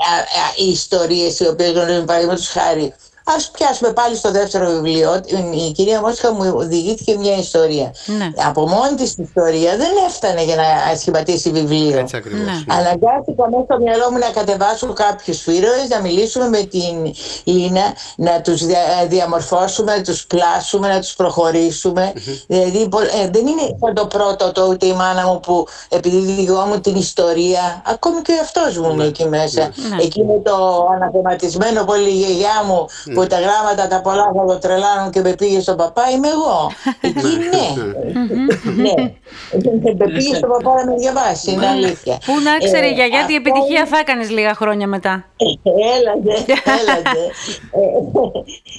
[0.10, 2.94] α, α, οι ιστορίες οι οποίες γνωρίζουμε παραδείγματος χάρη.
[3.24, 5.22] Ας πιάσουμε πάλι στο δεύτερο βιβλίο.
[5.68, 7.94] Η κυρία Μόσχα μου οδηγήθηκε μια ιστορία.
[8.06, 8.30] Ναι.
[8.48, 11.98] Από μόνη της η ιστορία δεν έφτανε για να σχηματίσει βιβλίο.
[11.98, 12.40] Έτσι ακριβώς.
[12.46, 12.52] Ναι.
[12.52, 12.76] ναι.
[12.80, 18.42] Αναγκάστηκα μέσα στο μυαλό μου να κατεβάσω κάποιους ήρωες, να μιλήσουμε με την Λίνα, να
[18.42, 22.14] τους δια- διαμορφώσουμε, να τους πλάσουμε, να τους προχωρήσουμε.
[22.48, 26.18] Δηλαδή πο- ε, δεν είναι σαν το πρώτο το ούτε η μάνα μου που επειδή
[26.18, 29.62] διηγόμουν την ιστορία, ακόμη και αυτός μου είναι εκεί μέσα.
[29.90, 30.04] Ναι.
[30.04, 35.12] Εκείνο το αναθεματισμένο πολύ η γιαγιά μου που τα γράμματα τα πολλά θα το τρελάνουν
[35.12, 36.72] και με πήγε στον παπά, είμαι εγώ.
[37.08, 37.68] Εκεί ναι.
[38.84, 38.94] ναι.
[39.98, 42.18] Με πήγε στον παπά να με διαβάσει, είναι αλήθεια.
[42.26, 45.26] Πού να ξέρει η Ε, γιαγιά τι αυτό επιτυχία θα έκανες λίγα χρόνια μετά.
[45.96, 47.20] Έλατε, έλατε.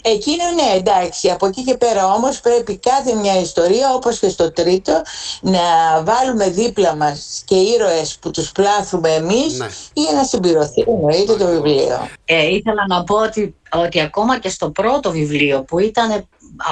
[0.03, 1.31] Ε, Εκείνο ναι, εντάξει.
[1.31, 5.03] Από εκεί και πέρα όμως πρέπει κάθε μια ιστορία, όπως και στο τρίτο,
[5.41, 5.61] να
[6.03, 9.67] βάλουμε δίπλα μας και ήρωες που τους πλάθουμε εμείς Ναι.
[9.93, 12.09] για να συμπληρωθεί εννοείται το βιβλίο.
[12.25, 16.29] Ε, ήθελα να πω ότι, ότι ακόμα και στο πρώτο βιβλίο που ήταν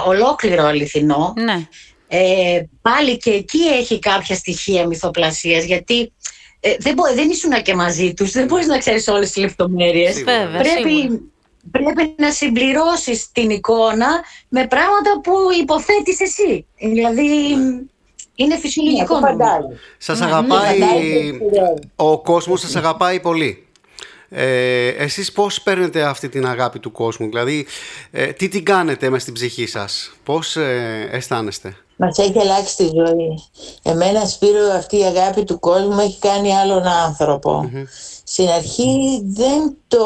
[0.07, 1.69] ολόκληρο αληθινό, Ναι.
[2.09, 6.13] ε, πάλι και εκεί έχει κάποια στοιχεία μυθοπλασίας γιατί
[6.61, 10.15] ε, δεν, μπο, δεν ήσουν και μαζί τους, δεν μπορείς να ξέρεις όλες τις λεπτομέρειες.
[10.15, 10.47] Σίγουρα.
[10.47, 10.83] Βέβαια, σίγουρα.
[10.83, 11.31] Πρέπει,
[11.71, 14.09] πρέπει να συμπληρώσεις την εικόνα
[14.49, 16.67] με πράγματα που υποθέτεις εσύ.
[16.79, 17.27] Δηλαδή
[18.35, 19.15] είναι φυσιολογικό.
[19.15, 19.39] το νομίζω.
[19.39, 19.79] φαντάζομαι.
[19.99, 21.75] Σας Ναι, αγαπάει, φαντάζομαι, ναι.
[21.97, 23.65] ο κόσμος σας αγαπάει πολύ.
[24.33, 27.67] Ε, εσείς πώς παίρνετε αυτή την αγάπη του κόσμου, δηλαδή
[28.11, 32.85] ε, τι την κάνετε μες στην ψυχή σας, πώς ε, αισθάνεστε; Μας έχει αλλάξει τη
[32.85, 33.39] ζωή.
[33.83, 37.71] Εμένα, Σπύρο, αυτή η αγάπη του κόσμου με έχει κάνει άλλον άνθρωπο.
[38.25, 39.99] Στην αρχή δεν το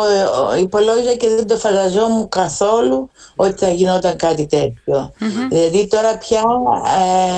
[0.54, 5.12] ε, υπολόγιζα και δεν το φανταζόμουν καθόλου ότι θα γινόταν κάτι τέτοιο.
[5.48, 6.42] Δηλαδή τώρα πια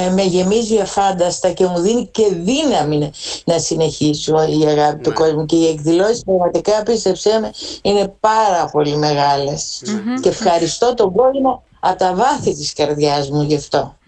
[0.06, 3.10] ε, με γεμίζει αφάνταστα και μου δίνει και δύναμη να-
[3.44, 7.50] να συνεχίσω η αγάπη του κόσμου και οι εκδηλώσεις πραγματικά πίστεψέ με
[7.82, 9.82] είναι πάρα πολύ μεγάλες.
[10.22, 13.98] Και ευχαριστώ τον κόσμο από τα βάθη της καρδιάς μου γι' αυτό.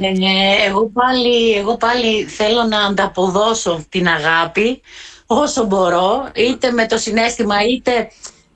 [0.00, 4.80] Ε, εγώ, πάλι, εγώ πάλι θέλω να ανταποδώσω την αγάπη
[5.26, 8.08] όσο μπορώ, είτε με το συνέστημα, είτε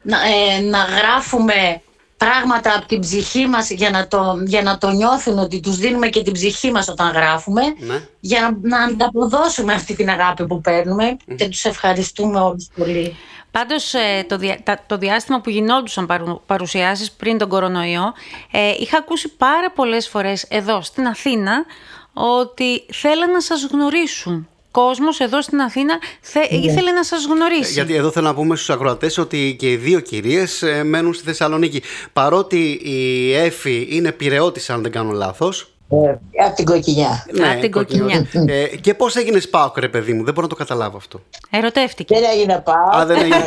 [0.02, 1.82] να, ε, να γράφουμε
[2.16, 6.08] πράγματα από την ψυχή μας για να, το, για να το νιώθουν ότι τους δίνουμε
[6.08, 8.02] και την ψυχή μας όταν γράφουμε Ναι.
[8.20, 13.16] για να, να ανταποδώσουμε αυτή την αγάπη που παίρνουμε και τους ευχαριστούμε όλους πολύ.
[13.52, 18.12] Πάντως ε, το, δια- τα- το διάστημα που γινόντουσαν παρου, παρουσιάσεις πριν τον κορονοϊό
[18.50, 21.64] ε, είχα ακούσει πάρα πολλές φορές εδώ στην Αθήνα
[22.12, 24.46] ότι θέλαν να σας γνωρίσουν.
[24.70, 27.70] Κόσμος εδώ στην Αθήνα θε, ήθελε να σας γνωρίσει.
[27.70, 31.14] Ε, Γιατί εδώ θέλω να πούμε στους ακροατές ότι και οι δύο κυρίες ε, μένουν
[31.14, 31.82] στη Θεσσαλονίκη.
[32.12, 35.71] Παρότι η Έφη είναι πυρεώτης αν δεν κάνω λάθος.
[35.92, 37.26] Ε, από την κοκκινιά.
[37.52, 38.26] Απ' την κοκκινιά.
[38.46, 41.20] Ε, και πώς έγινε ΠΑΟΚ ρε παιδί μου, δεν μπορώ να το καταλάβω αυτό.
[41.50, 42.14] Ερωτεύτηκε.
[42.14, 43.00] Δεν έγινε πάω.
[43.00, 43.46] Α, δεν έγινε.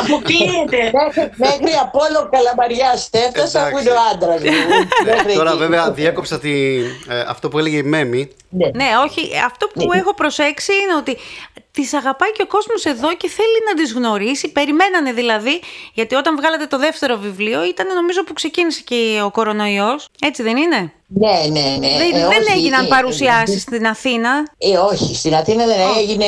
[0.00, 0.90] Αποκλείεται!
[0.92, 4.50] Μέχρι, μέχρι Απόλλω Καλαμαριάς έφτασα που είναι ο άντρας μου.
[5.04, 5.58] Μέχρι Ε, Τώρα εκεί.
[5.58, 6.76] βέβαια διέκοψα τη,
[7.08, 8.30] ε, αυτό που έλεγε η Μέμη.
[8.48, 8.66] Ναι.
[8.74, 9.30] Ναι, όχι.
[9.46, 11.16] Αυτό που έχω προσέξει είναι ότι
[11.72, 14.52] τις αγαπάει και ο κόσμος εδώ και θέλει να τις γνωρίσει.
[14.52, 15.60] Περιμένανε δηλαδή,
[15.94, 20.08] γιατί όταν βγάλατε το δεύτερο βιβλίο ήταν νομίζω που ξεκίνησε και ο κορονοϊός.
[20.20, 21.88] Έτσι δεν είναι; Ναι, ναι, ναι.
[21.98, 26.26] δεν, Ε, δεν όχι, έγιναν ε, παρουσιάσεις στην Αθήνα; Ε, όχι, στην Αθήνα δεν έγινε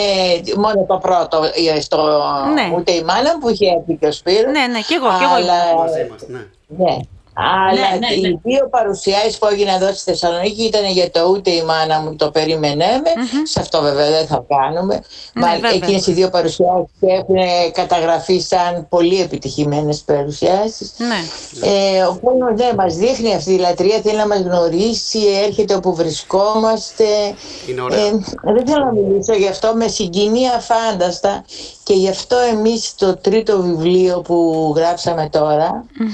[0.57, 1.51] μόνο το πρώτο.
[1.77, 2.23] ε, Στο,
[2.55, 2.73] Ναι.
[2.77, 4.53] Ούτε η μάνα μου που είχε έρθει και ο Σπύρος.
[4.53, 6.39] Ναι, ναι, κι εγώ, κι εγώ Αλλά, Μαζί μας, ναι.
[6.67, 6.97] ναι.
[7.37, 8.29] Αλλά Ναι, ναι, ναι.
[8.29, 12.17] οι δύο παρουσιάσεις που έγιναν εδώ στη Θεσσαλονίκη ήταν για το ούτε η μάνα μου
[12.17, 13.11] το περιμέναμε.
[13.45, 14.95] Σε αυτό βέβαια δεν θα κάνουμε.
[14.95, 15.71] Ναι, Μα βέβαια.
[15.71, 17.37] εκείνες οι δύο παρουσιάσεις έχουν
[17.73, 20.93] καταγραφεί σαν πολύ επιτυχημένες παρουσιάσεις.
[20.97, 21.21] Ναι.
[21.69, 25.95] Ε, ο κόσμος ναι, μας δείχνει αυτή η λατρεία, θέλει να μας γνωρίσει, έρχεται όπου
[25.95, 27.05] βρισκόμαστε.
[27.69, 27.99] Είναι ωραία.
[28.07, 28.11] Ε,
[28.43, 31.45] δεν θέλω να μιλήσω γι' αυτό, με συγκινεί αφάνταστα
[31.83, 36.05] και γι' αυτό εμείς το τρίτο βιβλίο που γράψαμε τώρα, ε,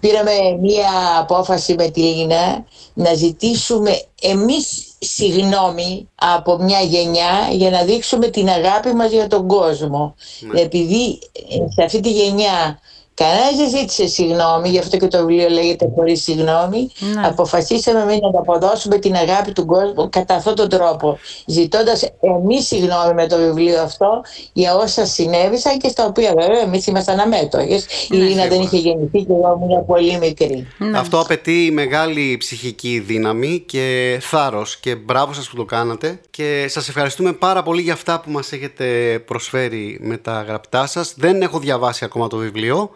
[0.00, 2.64] πήραμε μία απόφαση με τη Λίνα
[2.94, 9.46] να ζητήσουμε εμείς συγνώμη από μια γενιά για να δείξουμε την αγάπη μας για τον
[9.46, 10.14] κόσμο.
[10.54, 12.80] Επειδή ε, σε αυτή τη γενιά
[13.18, 17.26] κανένας δεν ζήτησε συγγνώμη, γι' αυτό και το βιβλίο λέγεται χωρίς συγγνώμη, Ναι.
[17.26, 23.14] αποφασίσαμε εμείς να αποδώσουμε την αγάπη του κόσμου κατά αυτόν τον τρόπο, ζητώντας εμείς συγγνώμη
[23.14, 27.86] με το βιβλίο αυτό για όσα συνέβησαν και στα οποία βέβαια εμείς ήμασταν αμέτωχες.
[28.10, 30.66] Η Λίνα δεν είχε γεννηθεί και εγώ ήμουν πολύ μικρή.
[30.78, 30.98] Ναι.
[30.98, 36.88] Αυτό απαιτεί μεγάλη ψυχική δύναμη και θάρρος και μπράβο σας που το κάνατε και σας
[36.88, 41.14] ευχαριστούμε πάρα πολύ για αυτά που μας έχετε προσφέρει με τα γραπτά σας.
[41.16, 42.90] Δεν έχω διαβάσει ακόμα το βιβλίο,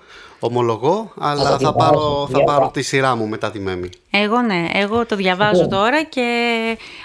[0.46, 2.58] ομολογώ, αλλά θα διαβάσω, πάρω, θα διαβάσω.
[2.58, 3.88] πάρω τη σειρά μου μετά τη Μέμη.
[4.10, 6.26] Εγώ ναι, εγώ το διαβάζω τώρα και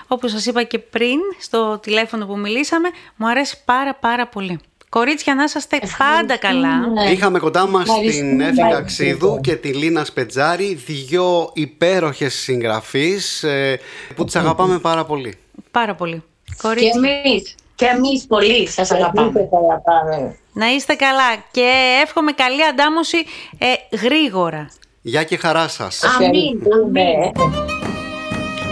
[0.08, 4.60] όπως σας είπα και πριν στο τηλέφωνο που μιλήσαμε, μου αρέσει πάρα πάρα πολύ.
[4.90, 6.88] Κορίτσια να είσαστε πάντα καλά.
[6.88, 7.12] Ναι.
[7.12, 8.46] Είχαμε κοντά μας την Ευχαριστούμε.
[8.46, 13.80] Έφη Αξίδου και τη Λίνα Σπετζάρη, δυο υπέροχες συγγραφείς ε,
[14.16, 15.38] που τις αγαπάμε πάρα πολύ.
[15.72, 16.24] Πάρα πολύ.
[16.44, 19.50] Και Κορίτσια, εμείς, και εμείς πολύ σας αγαπάμε.
[20.58, 20.66] Ευχαριστούμε παραπάνω.
[20.66, 23.18] να είστε καλά και εύχομαι καλή αντάμωση
[23.58, 24.70] ε, γρήγορα.
[25.02, 26.04] Γεια και χαρά σας.
[26.04, 27.02] Αμήν, Ευχαριστούμε.
[27.36, 27.76] αμήν.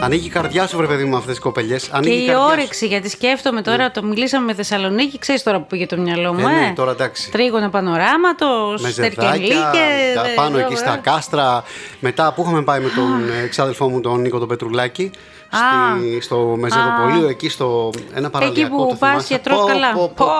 [0.02, 1.84] Ανοίγει η καρδιά σου, βρε παιδί μου, με αυτές τις κοπελιές.
[1.84, 2.50] Και Ανοίγει η καρδιά σου.
[2.52, 6.48] όρεξη, γιατί σκέφτομαι τώρα, το μιλήσαμε με Θεσσαλονίκη, ξέρεις τώρα που πήγε το μυαλό μου,
[6.48, 7.32] Ε, ε; ναι, τώρα εντάξει.
[7.32, 10.14] Τρίγωνα πανοράματος, Με στερκελί ζεδάκια, και...
[10.16, 11.64] τα πάνω εκεί στα κάστρα.
[12.00, 15.12] Μετά που είχαμε πάει με τον ε, ξάδελφό μου, τον Νίκο τον Πετρουλάκη,
[15.45, 15.45] Α.
[15.56, 18.62] στη, στο Μεζεδοπολείο, εκεί στο ένα παραλιακό.
[18.62, 19.34] Εκεί που το πας θυμάσαι.
[19.34, 19.94] και τρως Πω, καλά.
[19.94, 20.26] πω, πω, Πω.
[20.26, 20.34] πω,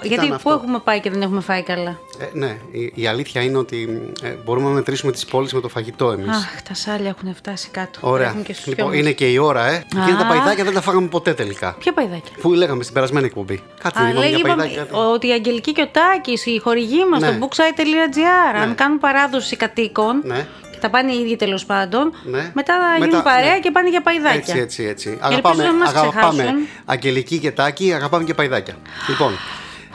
[0.00, 0.06] πω.
[0.06, 3.06] Γιατί Ήταν πού αυτό; έχουμε πάει και δεν έχουμε φάει καλά; Ε, ναι, η, η
[3.06, 6.28] αλήθεια είναι ότι ε, μπορούμε να μετρήσουμε τις πόλεις με το φαγητό εμείς.
[6.36, 7.98] Αχ, τα σάλια έχουν φτάσει κάτω.
[8.00, 8.26] Ωραία.
[8.28, 9.00] Έχουν και στους Λοιπόν, πιώμους.
[9.04, 9.84] είναι και η ώρα, ε.
[10.02, 10.28] Εκείνα τα Α.
[10.28, 11.76] παϊδάκια δεν τα φάγαμε ποτέ τελικά.
[11.78, 13.62] Ποια παϊδάκια; Που λέγαμε στην περασμένη εκπομπή.
[13.82, 14.96] Κάτι Α, δεν είπαμε λέει, για είπαμε παϊδάκια.
[15.12, 17.28] ότι η Αγγελική και ο Τάκης, οι χορηγοί μας, Ναι.
[17.38, 18.60] το booksite.gr, Ναι.
[18.62, 20.46] αν κάνουν παράδοση κατοίκων Ναι.
[20.67, 22.50] και τα πάνε οι ίδιοι τέλος πάντων, Ναι.
[22.54, 23.58] μετά θα Μετά, γίνουν παρέα ναι.
[23.58, 24.38] και πάνε για παϊδάκια.
[24.38, 25.08] Έτσι, έτσι, έτσι.
[25.08, 26.66] Ελπίζω Αγαπάμε, να μας αγαπάμε ξεχάσουν.
[26.84, 28.74] Αγγελική και Τάκη, αγαπάμε και Παϊδάκια.
[29.08, 29.32] Λοιπόν,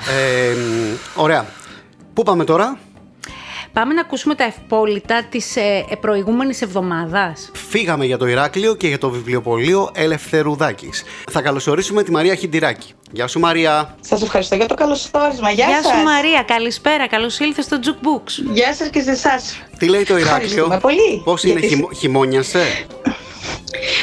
[0.09, 1.45] ε, μ, ωραία.
[2.13, 2.77] Πού πάμε τώρα;
[3.73, 7.51] Πάμε να ακούσουμε τα ευπόλυτα της ε, ε, προηγούμενης εβδομάδας.
[7.69, 11.03] Φύγαμε για το Ηράκλειο και για το βιβλιοπωλείο Ελευθερουδάκης.
[11.31, 12.93] Θα καλωσορίσουμε τη Μαρία Χιντιράκη.
[13.11, 13.95] Γεια σου Μαρία.
[14.01, 15.51] Σας ευχαριστώ για το καλωσόρισμα.
[15.51, 15.97] Γεια, Γεια σας.
[15.97, 18.51] σου Μαρία, καλησπέρα, καλώς ήλθες στο Jukebooks.
[18.53, 19.61] Γεια σας και σε εσάς.
[19.77, 21.21] Τι λέει το Ηράκλειο; Ευχαριστούμε πολύ.
[21.23, 22.85] Πώς είναι, Γιατί- χειμω, χειμώνιασε,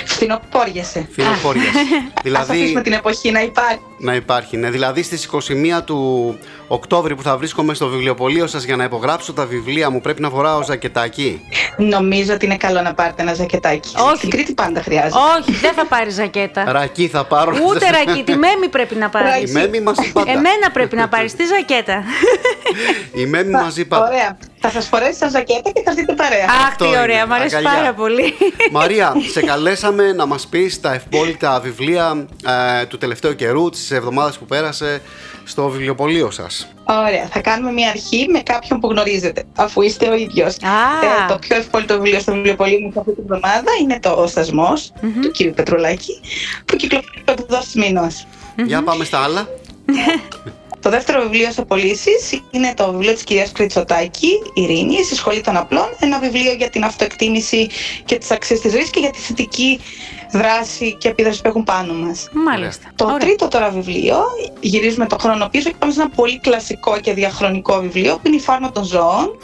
[0.04, 1.08] Φθινοπόριασε.
[1.10, 1.68] φθινοπόριασε.
[2.14, 3.78] Ας δηλαδή, αφήσουμε την εποχή να υπάρχει.
[3.98, 4.56] να υπάρχει.
[4.56, 4.70] Ναι.
[4.70, 6.38] Δηλαδή στις 21 του
[6.72, 10.30] Οκτώβρη που θα βρίσκομαι στο βιβλιοπωλείο σας για να υπογράψω τα βιβλία μου πρέπει να
[10.30, 11.40] φοράω ζακετάκι.
[11.76, 13.90] Νομίζω ότι είναι καλό να πάρετε ένα ζακετάκι.
[13.98, 14.16] Όχι.
[14.16, 15.14] Στην Κρήτη πάντα χρειάζεται.
[15.38, 16.72] Όχι, δεν θα πάρει ζακέτα.
[16.72, 17.56] Ρακί θα πάρω.
[17.68, 19.50] Ούτε ρακί, τη μέμη πρέπει να Η πάρει.
[19.50, 20.30] Μέμη μαζί πάντα.
[20.30, 22.02] Εμένα πρέπει να πάρεις τη ζακέτα.
[23.12, 24.06] Η Μέμη μαζί πάντα.
[24.06, 24.38] Ωραία.
[24.60, 26.44] Θα σας φορέσει σαν ζακέτα και θα έρθετε παρέα.
[26.44, 27.78] Αχ, Αυτό τι είναι, ωραία, μου αρέσει αγκαλιά.
[27.78, 28.34] πάρα πολύ.
[28.70, 32.26] Μαρία, σε καλέσαμε να μας πεις τα ευπόλυτα βιβλία
[32.80, 35.02] ε, του τελευταίου καιρού, τις εβδομάδες που πέρασε
[35.44, 36.59] στο βιβλιοπωλείο σας.
[36.84, 40.54] Ωραία, θα κάνουμε μια αρχή με κάποιον που γνωρίζετε, αφού είστε ο ίδιος.
[40.54, 41.24] Α.
[41.24, 44.92] Ε, το πιο ευπόλυτο βιβλίο στο βιβλιοπωλείο μου αυτή την εβδομάδα είναι το «Ο στασμος
[45.22, 46.20] του κύριου Πετρουλάκη,
[46.64, 48.26] που κυκλοφορεί από εκδόσεις Μήνος.
[48.64, 49.48] Για πάμε στα άλλα.
[50.82, 55.56] Το δεύτερο βιβλίο σε πωλήσεις είναι το βιβλίο της κυρίας Κριτσοτάκη, Ειρήνη, «Η σχολή των
[55.56, 57.68] απλών», ένα βιβλίο για την αυτοεκτίμηση
[58.04, 59.80] και τις αξίες της ζωής και για τη θετική
[60.32, 62.28] δράση και επίδραση που έχουν πάνω μας.
[62.32, 62.88] Μάλιστα.
[62.96, 63.18] Το Ωραία.
[63.18, 64.16] τρίτο τώρα βιβλίο,
[64.60, 68.36] γυρίζουμε το χρόνο πίσω και πάμε σε ένα πολύ κλασικό και διαχρονικό βιβλίο που είναι
[68.36, 69.38] η Φάρμα των ζωων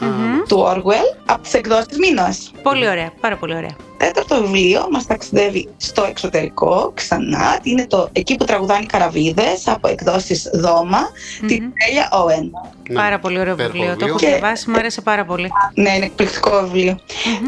[0.47, 2.51] του Orwell από τις εκδόσεις Μήνος.
[2.63, 3.75] Πολύ ωραία, πάρα πολύ ωραία.
[3.97, 7.59] Τέταρτο βιβλίο μας ταξιδεύει στο εξωτερικό ξανά.
[7.63, 10.99] Είναι το «Εκεί που τραγουδάνε οι καραβίδες» από εκδόσεις Δώμα,
[11.47, 12.51] τη Τέλια Όεν.
[12.89, 13.95] Ναι, Πάρα πολύ ωραίο υπέροχο βιβλίο.
[13.97, 14.37] Το έχω βιβλίο.
[14.37, 15.51] διαβάσει, μου άρεσε πάρα πολύ.
[15.73, 16.97] Ναι, είναι εκπληκτικό βιβλίο.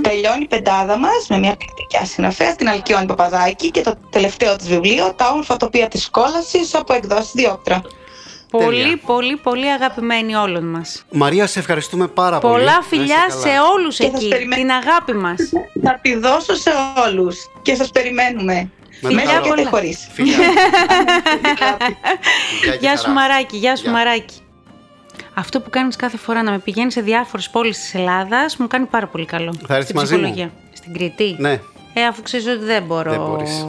[0.02, 3.29] Τελειώνει η πεντάδα μας με μια κριτική συγγραφέα, την Αλκιόνη Παπαδάκη
[3.72, 7.82] και το τελευταίο της βιβλίο, «Τα όμορφα τοπία της κόλασης» από εκδόσεις Διόπτρα.
[8.52, 9.00] Πολύ, Τέλεια.
[9.06, 11.04] πολύ, πολύ αγαπημένη όλων μας.
[11.12, 12.54] Μαρία, σε ευχαριστούμε πάρα πολύ.
[12.54, 13.42] Να Πολλά είσαι φιλιά καλά.
[13.42, 14.28] σε όλους Και σας εκεί.
[14.28, 14.62] περιμένω.
[14.62, 15.38] Την αγάπη μας.
[15.84, 16.70] Θα τη δώσω σε
[17.08, 18.70] όλους και σας περιμένουμε.
[19.02, 19.54] Με Μέσα χαρά.
[19.56, 20.08] και χωρίς.
[20.14, 20.38] Φιλιά.
[21.40, 21.78] Φιλιά
[22.62, 23.14] και Γεια σου χαρά.
[23.14, 23.92] Μαράκι, γεια σου Γεια.
[23.92, 24.36] Μαράκι.
[25.34, 28.86] Αυτό που κάνεις κάθε φορά να με πηγαίνει σε διάφορες πόλεις της Ελλάδας μου κάνει
[28.86, 29.54] πάρα πολύ καλό.
[29.68, 30.52] Θα έρθεις Στην μαζί μου; ψυχολογία.
[30.74, 31.36] Στην Κρήτη.
[31.40, 31.60] Ναι,
[31.94, 33.12] Ε, αφού ξέρεις ότι δεν μπορώ.
[33.12, 33.68] δεν μπορείς.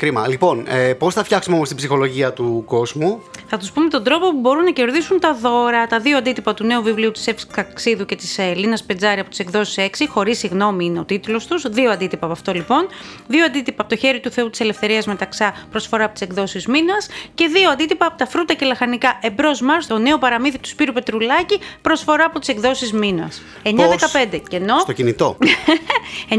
[0.00, 0.28] Κρίμα.
[0.28, 4.30] Λοιπόν, ε, πώς θα φτιάξουμε όμως την ψυχολογία του κόσμου; Θα τους πούμε τον τρόπο
[4.30, 5.86] που μπορούν να κερδίσουν τα δώρα.
[5.86, 9.38] Τα δύο αντίτυπα του νέου βιβλίου της Εύσης Καξίδου και της Λίνας Πετζάρη από τις
[9.38, 10.06] εκδόσεις 6.
[10.08, 11.68] Χωρίς συγγνώμη είναι ο τίτλος τους.
[11.68, 12.86] Δύο αντίτυπα από αυτό λοιπόν.
[13.26, 17.08] Δύο αντίτυπα από το χέρι του Θεού της Ελευθερίας Μεταξά, προσφορά από τις εκδόσεις Μήνας.
[17.34, 20.92] Και δύο αντίτυπα από τα φρούτα και λαχανικά Εμπρός Μάρς, το νέο παραμύθι του Σπύρου
[20.92, 23.42] Πετρουλάκη, προσφορά από τις εκδόσεις Μήνας.
[23.62, 24.78] 9-15 κενό.
[24.78, 25.36] Στο κινητό.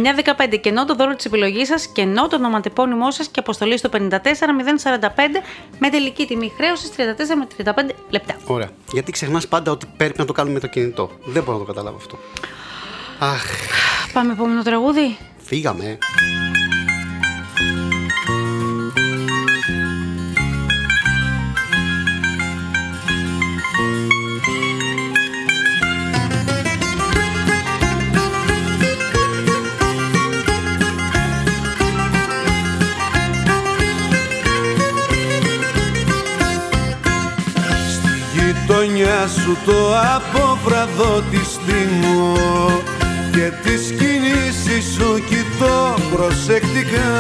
[0.52, 3.98] 9-15 κενό το δώρο της επιλογής σας, κενό το ονοματεπώνυμό σας και αποστολή στο 54045
[5.80, 7.00] με τελική τιμή χρέωσης 34
[7.38, 8.36] με 35 λεπτά.
[8.46, 8.70] Ωραία.
[8.92, 11.12] Γιατί ξεχνάς πάντα ότι πρέπει να το κάνουμε με το κινητό.
[11.26, 12.18] Δεν μπορώ να το καταλάβω αυτό.
[13.20, 13.44] Αχ,
[14.14, 15.18] Πάμε επόμενο τραγούδι.
[15.38, 15.98] φύγαμε.
[39.52, 42.38] Σου το αποβραδό της στήμω
[43.32, 47.12] και τις κινήσεις σου κοιτώ προσεκτικά.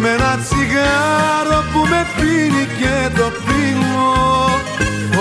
[0.00, 4.14] Με ένα τσιγάρο που με πίνει και το πίνω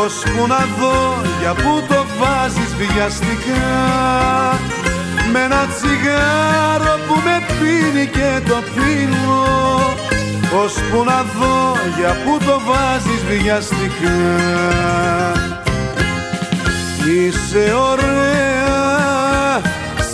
[0.03, 3.65] ώσπου να δω για που το βάζεις βιαστικά.
[5.31, 9.45] Με ένα τσιγάρο που με πίνει και το πίνω
[10.63, 14.19] ώσπου να δω για που το βάζεις βιαστικά
[17.07, 19.61] Είσαι ωραία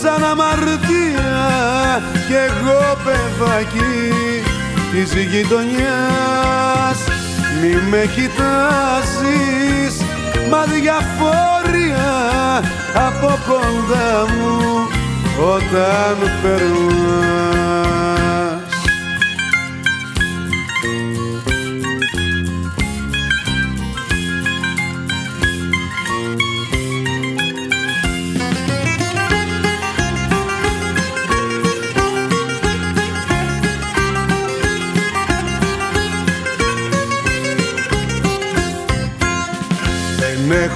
[0.02, 1.34] σαν αμαρτία.
[2.26, 4.12] Κι εγώ παιδάκι
[4.92, 6.98] της γειτονιάς
[7.60, 9.94] Μη με κοιτάζεις.
[10.50, 12.12] Μα διαφόρια
[12.94, 14.88] από κοντά μου
[15.54, 18.21] όταν περνάς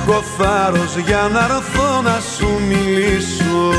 [0.09, 3.73] έχω θάρρος για να έρθω να σου μιλήσω.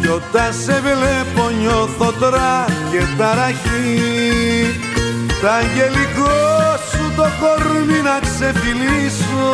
[0.00, 3.98] Κι όταν σε βλέπω νιώθω τώρα και ταραχή.
[5.40, 6.36] Τ' αγγελικό
[6.90, 9.48] σου το κορμί να ξεφυλίσω.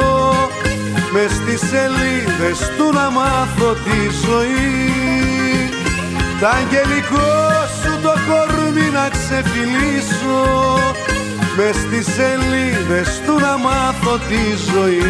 [1.13, 5.71] Μες στις σελίδες του να μάθω τη ζωή.
[6.41, 7.33] Τ' αγγελικό
[7.81, 10.39] σου το κορμί να ξεφυλίσω
[11.57, 15.03] Μες στις σελίδες του να μάθω τη ζωή.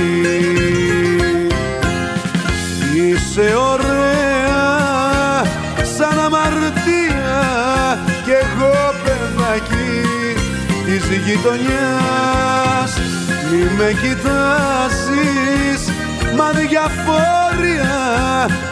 [2.94, 5.42] Είσαι ωραία
[5.96, 7.42] σαν αμαρτία
[8.24, 9.92] κι εγώ παιδάκι
[10.84, 12.92] της γειτονιάς.
[13.50, 15.82] Μη με κοιτάζεις
[16.36, 17.96] μα διαφόρια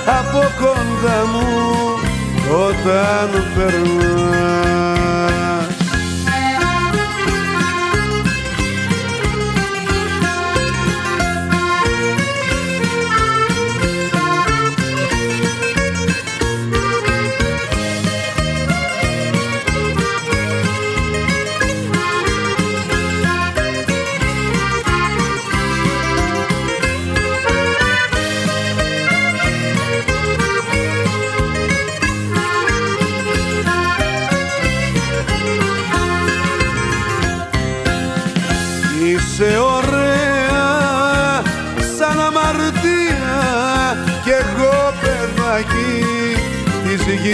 [0.06, 1.50] από κοντά μου
[2.68, 5.01] όταν περνάς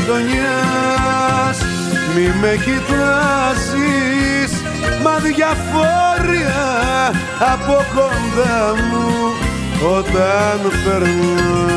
[0.08, 1.58] γειτονιάς.
[2.14, 4.52] Μη με κοιτάζεις
[5.02, 6.66] μα διαφόρια
[7.52, 9.06] από κοντά μου
[9.96, 11.68] όταν περνάς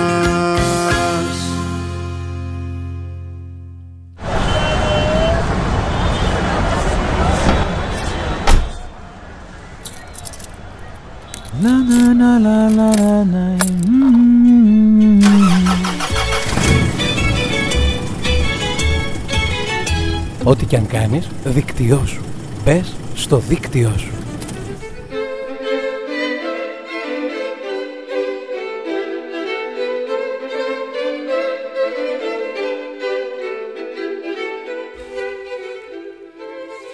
[20.52, 22.22] Ό,τι κι αν κάνεις, δίκτυό σου.
[22.64, 24.12] Μπες στο δίκτυό σου.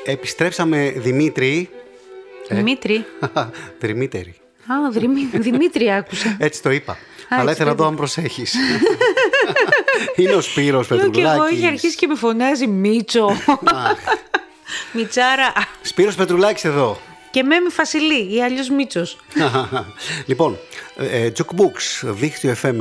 [0.05, 1.69] Επιστρέψαμε Δημήτρη.
[2.47, 3.05] Ε; Δημήτρη.
[3.79, 4.35] Δημήτρη.
[4.67, 4.91] Α,
[5.31, 6.37] Δημήτρη άκουσα.
[6.39, 6.97] Έτσι το είπα.
[7.29, 8.55] Αλλά ήθελα να δω αν προσέχεις.
[10.15, 11.23] Είναι ο Σπύρος Πετρουλάκης.
[11.23, 13.29] Και εγώ είχε αρχίσει και με φωνάζει Μίτσο.
[14.93, 15.53] Μιτσάρα.
[15.81, 16.97] Σπύρος Πετρουλάκης εδώ.
[17.31, 19.17] Και Μέμι Φασιλή ή αλλιώς Μίτσος.
[20.29, 20.57] λοιπόν,
[20.95, 22.75] ε, Jukebooks, δίκτυο FM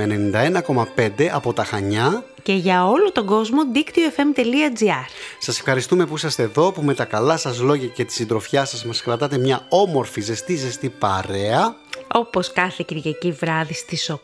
[0.96, 2.24] 91,5 από τα Χανιά.
[2.42, 5.07] Και για όλο τον κόσμο, δίκτυο FM.gr.
[5.38, 8.85] Σας ευχαριστούμε που είσαστε εδώ, που με τα καλά σας λόγια και τη συντροφιά σας
[8.85, 11.76] μας κρατάτε μια όμορφη, ζεστή, ζεστή παρέα.
[12.12, 14.18] Όπως κάθε Κυριακή βράδυ στις 8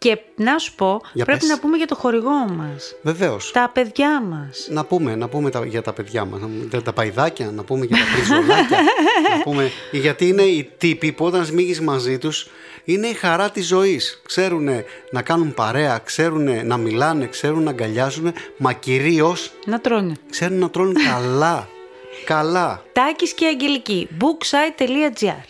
[0.00, 2.94] και να σου πω, πρέπει να πούμε για το χορηγό μας.
[3.02, 3.50] Βεβαίως.
[3.52, 4.66] Τα παιδιά μας.
[4.70, 6.40] Να πούμε, να πούμε τα, για τα παιδιά μας.
[6.70, 8.78] Για τα παϊδάκια, να πούμε για τα πριζολάκια.
[9.36, 12.48] να πούμε, γιατί είναι οι τύποι που όταν σμίγεις μαζί τους
[12.84, 14.20] είναι η χαρά της ζωής.
[14.26, 14.68] Ξέρουν
[15.10, 19.52] να κάνουν παρέα, ξέρουν να μιλάνε, ξέρουν να αγκαλιάζουν, μα κυρίως.
[19.66, 20.14] Να τρώνε.
[20.30, 21.68] Ξέρουν να τρώνε καλά.
[22.24, 22.82] καλά.
[22.92, 24.08] Τάκης και Αγγελική.
[24.20, 25.44] booksite.gr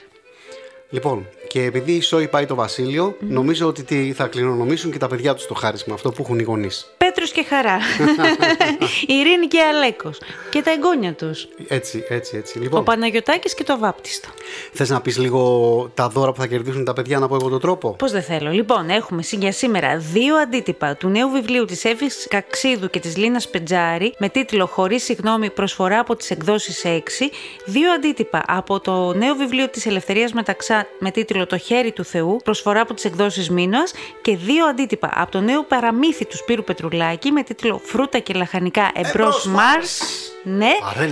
[0.91, 5.35] Λοιπόν, και επειδή η Σόη πάει το βασίλειο, νομίζω ότι θα κληρονομήσουν και τα παιδιά
[5.35, 6.91] τους το χάρισμα, αυτό που έχουν οι γονείς.
[6.97, 7.79] Πέτρος και Χαρά.
[9.19, 10.19] Ειρήνη και Αλέκος.
[10.51, 11.49] Και τα εγγόνια τους.
[11.69, 12.59] Έτσι, έτσι, έτσι.
[12.59, 14.29] Λοιπόν, Ο Παναγιωτάκης και το Βάπτιστο.
[14.73, 15.41] Θες να πεις λίγο
[15.95, 18.51] τα δώρα που θα κερδίσουν τα παιδιά, να πω εγώ τον τρόπο; Πώς δεν θέλω.
[18.51, 23.49] Λοιπόν, έχουμε για σήμερα δύο αντίτυπα του νέου βιβλίου της Εύης Καξίδου και της Λίνας
[23.49, 26.99] Πετζάρη με τίτλο Χωρίς συγγνώμη προσφορά από τις εκδόσεις 6.
[27.67, 32.37] Δύο αντίτυπα από το νέο βιβλίο της Ελευθερίας Μεταξά με τίτλο το «Χέρι του Θεού»,
[32.45, 37.31] προσφορά από τις εκδόσεις Μήνωας και δύο αντίτυπα από το νέο παραμύθι του Σπύρου Πετρουλάκη
[37.31, 40.01] με τίτλο «Φρούτα και λαχανικά εμπρός Μάρς».
[40.43, 40.71] Ναι,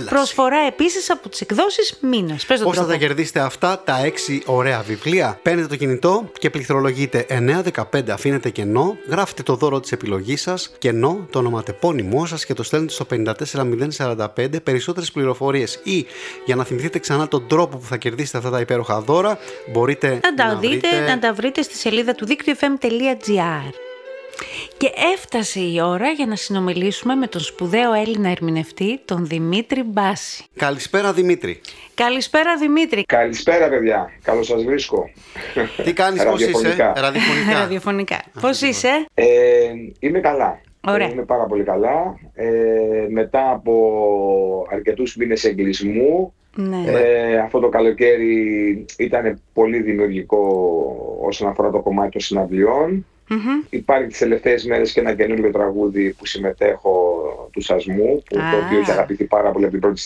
[0.09, 2.35] προσφορά επίσης από τις εκδόσεις Μήνο.
[2.63, 7.25] Πώς θα τα κερδίσετε αυτά τα έξι ωραία βιβλία; Παίρνετε το κινητό και πληκτρολογείτε
[7.91, 12.63] 915, αφήνετε κενό, γράφετε το δώρο της επιλογής σας, κενό, το ονοματεπώνυμό σας και το
[12.63, 15.79] στέλνετε στο 54045 περισσότερες πληροφορίες.
[15.83, 16.05] Ή
[16.45, 19.37] για να θυμηθείτε ξανά τον τρόπο που θα κερδίσετε αυτά τα υπέροχα δώρα,
[19.71, 23.88] μπορείτε να τα δείτε, να τα βρείτε στη σελίδα του δίκτυου fm.gr.
[24.77, 30.43] Και έφτασε η ώρα για να συνομιλήσουμε με τον σπουδαίο Έλληνα ερμηνευτή, τον Δημήτρη Μπάση.
[30.55, 31.61] Καλησπέρα Δημήτρη.
[31.93, 33.03] Καλησπέρα Δημήτρη.
[33.03, 34.11] Καλησπέρα παιδιά.
[34.21, 35.09] Καλώς σας βρίσκω.
[35.83, 37.59] Τι κάνεις, πώς είσαι, ραδιοφωνικά.
[37.59, 38.21] ραδιοφωνικά.
[38.41, 39.25] Πώς είσαι; Ε,
[39.99, 40.61] είμαι καλά.
[40.87, 41.09] Ωραία.
[41.09, 42.19] Είμαι πάρα πολύ καλά.
[42.33, 42.47] Ε,
[43.09, 46.83] μετά από αρκετούς μήνες εγκλισμού, ναι.
[46.87, 50.41] Ε, αυτό το καλοκαίρι ήταν πολύ δημιουργικό
[51.21, 53.05] όσον αφορά το κομμάτι των συναυλιών.
[53.29, 53.67] Mm-hmm.
[53.69, 58.79] Υπάρχει τις τελευταίες μέρες και ένα καινούργιο τραγούδι που συμμετέχω του Σασμού, που, το οποίο
[58.79, 60.01] έχει αγαπηθεί πάρα πολύ από την πρώτη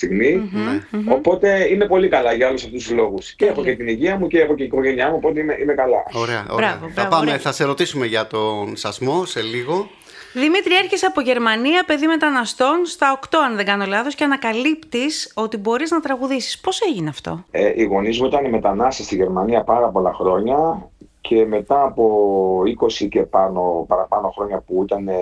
[1.10, 3.34] Οπότε είμαι πολύ καλά για όλους αυτούς τους λόγους.
[3.34, 5.74] Και έχω και την υγεία μου και έχω και η οικογένειά μου, οπότε είμαι, είμαι
[5.74, 6.04] καλά.
[6.14, 6.78] Ωραία, ωραία.
[6.78, 9.90] Μπράβο, θα, πάμε, θα σε ρωτήσουμε για τον Σασμό σε λίγο.
[10.34, 15.58] Δημήτρη, έρχεσαι από Γερμανία, παιδί μεταναστών, στα 8 αν δεν κάνω λάθος και ανακαλύπτεις ότι
[15.58, 16.60] μπορείς να τραγουδήσεις.
[16.60, 20.90] Πώς έγινε αυτό; Ε, οι γονείς μου ήταν μετανάστες στη Γερμανία πάρα πολλά χρόνια
[21.30, 22.62] και μετά από
[23.02, 25.14] 20 και πάνω, παραπάνω χρόνια που ήταν ε,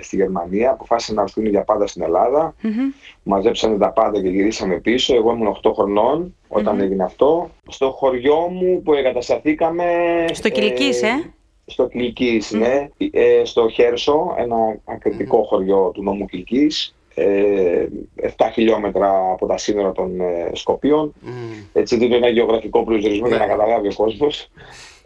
[0.00, 2.54] στη Γερμανία αποφάσισαν να έρθουν για πάντα στην Ελλάδα.
[2.62, 3.12] Mm-hmm.
[3.22, 5.14] Μαζέψανε τα πάντα και γυρίσαμε πίσω.
[5.14, 7.50] Εγώ ήμουν 8 χρονών όταν έγινε αυτό.
[7.68, 9.84] Στο χωριό μου που εγκατασταθήκαμε...
[10.32, 11.30] Στο Κιλικής, ε; ε;
[11.66, 12.88] Στο Κιλικής, ναι.
[13.10, 16.95] Ε, στο Χέρσο, ένα ακριτικό χωριό του νόμου Κιλικής.
[17.16, 20.10] 7 χιλιόμετρα από τα σύνορα των
[20.52, 21.12] Σκοπίων.
[21.72, 24.50] Έτσι δίνω ένα γεωγραφικό προσδιορισμό για να καταλάβει ο κόσμος.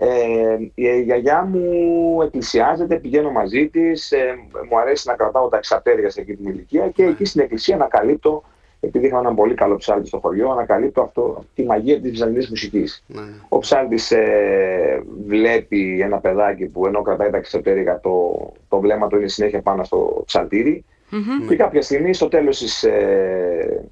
[0.03, 4.13] Ε, η γιαγιά μου εκκλησιάζεται, πηγαίνω μαζί της.
[4.13, 4.39] Ε,
[4.71, 8.43] μου αρέσει να κρατάω τα εξατέρια σε εκείνη την ηλικία και εκεί στην εκκλησία ανακαλύπτω,
[8.81, 13.05] επειδή είχα έναν πολύ καλό ψάλτη στο χωριό, ανακαλύπτω αυτό, τη μαγεία της βυζαντινής μουσικής.
[13.07, 13.21] Ναι.
[13.49, 19.17] Ο ψάλτης ε, βλέπει ένα παιδάκι που ενώ κρατάει τα εξατέρια, το, το βλέμμα του
[19.17, 20.85] είναι συνέχεια πάνω στο ψαλτήρι.
[21.13, 21.49] Mm-hmm.
[21.49, 23.91] Και κάποια στιγμή, στο τέλος της ε,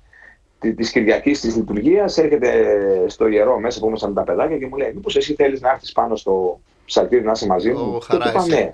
[0.58, 2.50] τη Κυριακής της λειτουργίας έρχεται
[3.06, 5.92] στο ιερό μέσα που ήμασταν τα παιδάκια και μου λέει: Μήπως εσύ θέλεις να έρθεις
[5.92, 8.70] πάνω στο ψαλτήρι να είσαι μαζί μου; και του είπα ναι.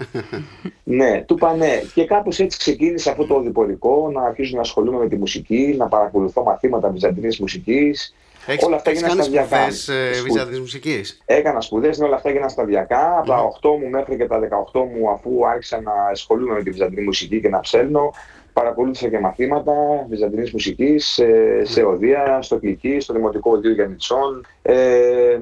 [1.05, 1.81] ναι, του είπα ναι.
[1.95, 5.87] Και κάπως έτσι ξεκίνησε αυτό το διπορικό να αρχίζω να ασχολούμαι με τη μουσική, να
[5.87, 8.15] παρακολουθώ μαθήματα βυζαντινής μουσικής.
[8.47, 9.57] Έχεις, όλα αυτά έγιναν σταδιακά.
[9.57, 13.19] Έχεις κάνει σπουδές μουσικής; Έκανα σπουδές, ναι, όλα αυτά έγιναν σταδιακά.
[13.19, 16.71] Από τα 8 μου μέχρι και τα 18 μου, αφού άρχισα να ασχολούμαι με τη
[16.71, 18.13] βυζαντινή μουσική και να ψέλνω,
[18.53, 19.73] παρακολούθησα και μαθήματα
[20.09, 21.27] βυζαντινής μουσικής σε,
[21.65, 24.47] σε οδεία, στο Κλική, στο Δημοτικό Οδείο Γιαννητσών.
[24.63, 25.39] Ε,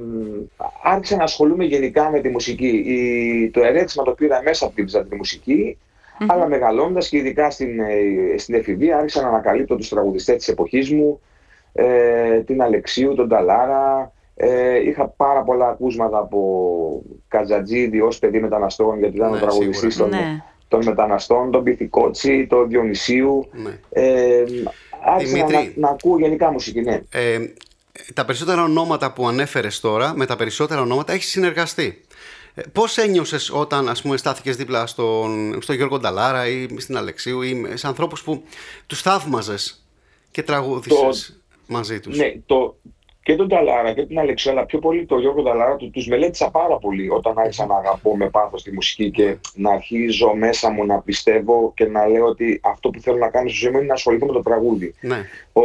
[0.83, 2.67] άρχισα να ασχολούμαι γενικά με τη μουσική.
[2.67, 6.27] Η, το ερέθισμα το πήρα μέσα από τη βυζαντινή μουσική, mm-hmm.
[6.29, 10.91] αλλά μεγαλώντας και ειδικά στην, ε, στην εφηβεία άρχισα να ανακαλύπτω τους τραγουδιστές της εποχής
[10.91, 11.21] μου,
[11.73, 14.13] ε, την Αλεξίου, τον Ταλάρα.
[14.35, 19.97] Ε, είχα πάρα πολλά ακούσματα από Κατζατζίδη ως παιδί μεταναστών, γιατί ήταν ναι, ο τραγουδιστής
[19.97, 20.43] των, ναι
[20.73, 23.49] των μεταναστών, τον Πυθικότσι, τον Διονυσίου.
[23.53, 23.79] Ναι.
[23.91, 24.45] Ε,
[25.05, 27.01] άρχισα να, να, ακούω γενικά μουσική, ναι.
[27.11, 27.39] Ε,
[28.15, 32.05] τα περισσότερα ονόματα που ανέφερες τώρα, με τα περισσότερα ονόματα έχεις συνεργαστεί.
[32.55, 37.43] Ε, Πώς ένιωσες όταν ας πούμε, στάθηκες δίπλα στον, στον Γιώργο Νταλάρα ή στην Αλεξίου
[37.43, 38.43] ή σε ανθρώπους που
[38.87, 39.87] τους θαύμαζες
[40.31, 41.35] και τραγούδησε
[41.73, 42.19] μαζί τους.
[42.19, 42.77] Ναι, το,
[43.23, 46.79] και τον Ταλάρα και την Αλεξέλα, πιο πολύ τον Γιώργο Ταλάρα, του, τους μελέτησα πάρα
[46.79, 51.01] πολύ όταν άρχισα να αγαπώ με πάθος τη μουσική και να αρχίζω μέσα μου να
[51.01, 53.95] πιστεύω και να λέω ότι αυτό που θέλω να κάνω στη ζωή μου είναι να
[53.95, 54.95] ασχοληθώ με το τραγούδι.
[55.01, 55.27] Ναι.
[55.53, 55.63] Ο,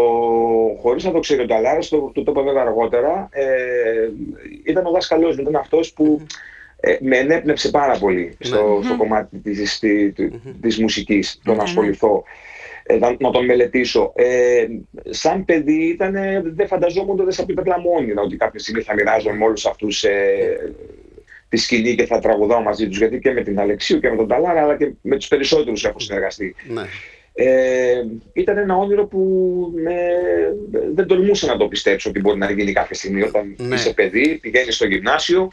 [0.82, 4.10] χωρίς να το ξέρει ο Ταλάρας, το, το, το είπα βέβαια αργότερα, ε,
[4.66, 6.22] ήταν ο δάσκαλός μου, ήταν αυτός που
[6.80, 10.14] ε, με ενέπνευσε πάρα πολύ στο, στο κομμάτι της, της,
[10.62, 12.24] της μουσικής, το να ασχοληθώ.
[12.90, 14.14] Ε, να, να τον μελετήσω.
[14.16, 14.66] Ε,
[15.10, 16.14] σαν παιδί ήταν,
[16.44, 20.74] δεν φανταζόμουν ότι θα πει πεπλαμόνινα ότι κάποια στιγμή θα μοιράζομαι με όλους αυτούς ε,
[21.50, 24.28] τη σκηνή και θα τραγουδάω μαζί τους γιατί και με την Αλεξίου και με τον
[24.28, 26.56] Ταλάρα αλλά και με τους περισσότερους έχω συνεργαστεί.
[26.68, 26.82] Ναι.
[27.34, 29.22] Ε, ήταν ένα όνειρο που
[29.76, 29.96] με,
[30.94, 33.76] δεν τολμούσα να το πιστέψω ότι μπορεί να γίνει κάποια στιγμή όταν ναι.
[33.76, 35.52] είσαι παιδί, πηγαίνεις στο γυμνάσιο,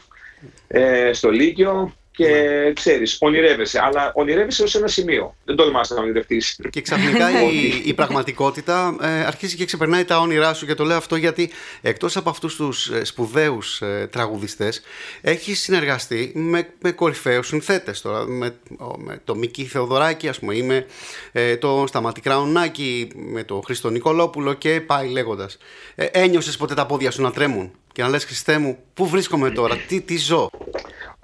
[0.67, 2.73] ε, στο Λύκειο και ναι.
[2.73, 3.79] ξέρεις, ονειρεύεσαι.
[3.83, 5.35] Αλλά ονειρεύεσαι ως ένα σημείο.
[5.45, 6.59] Δεν τολμά να ονειρευτείς.
[6.69, 10.65] Και ξαφνικά η, η πραγματικότητα ε, αρχίζει και ξεπερνάει τα όνειρά σου.
[10.65, 11.51] Και το λέω αυτό γιατί
[11.81, 14.81] εκτός από αυτούς τους ε, σπουδαίους ε, τραγουδιστές,
[15.21, 18.25] έχεις συνεργαστεί με, με κορυφαίους συνθέτες τώρα.
[18.25, 18.55] Με,
[18.97, 20.85] με το Μίκη Θεοδωράκη, ας πούμε, ή με
[21.31, 25.57] ε, το Σταματή Κραουνάκη, με το Χρήστο Νικολόπουλο και πάει λέγοντας.
[25.95, 29.51] Ε, Ένιωσες ποτέ τα πόδια σου να τρέμουν και να λες Χριστέ μου, πού βρίσκομαι
[29.51, 30.49] τώρα, τι, τι ζω.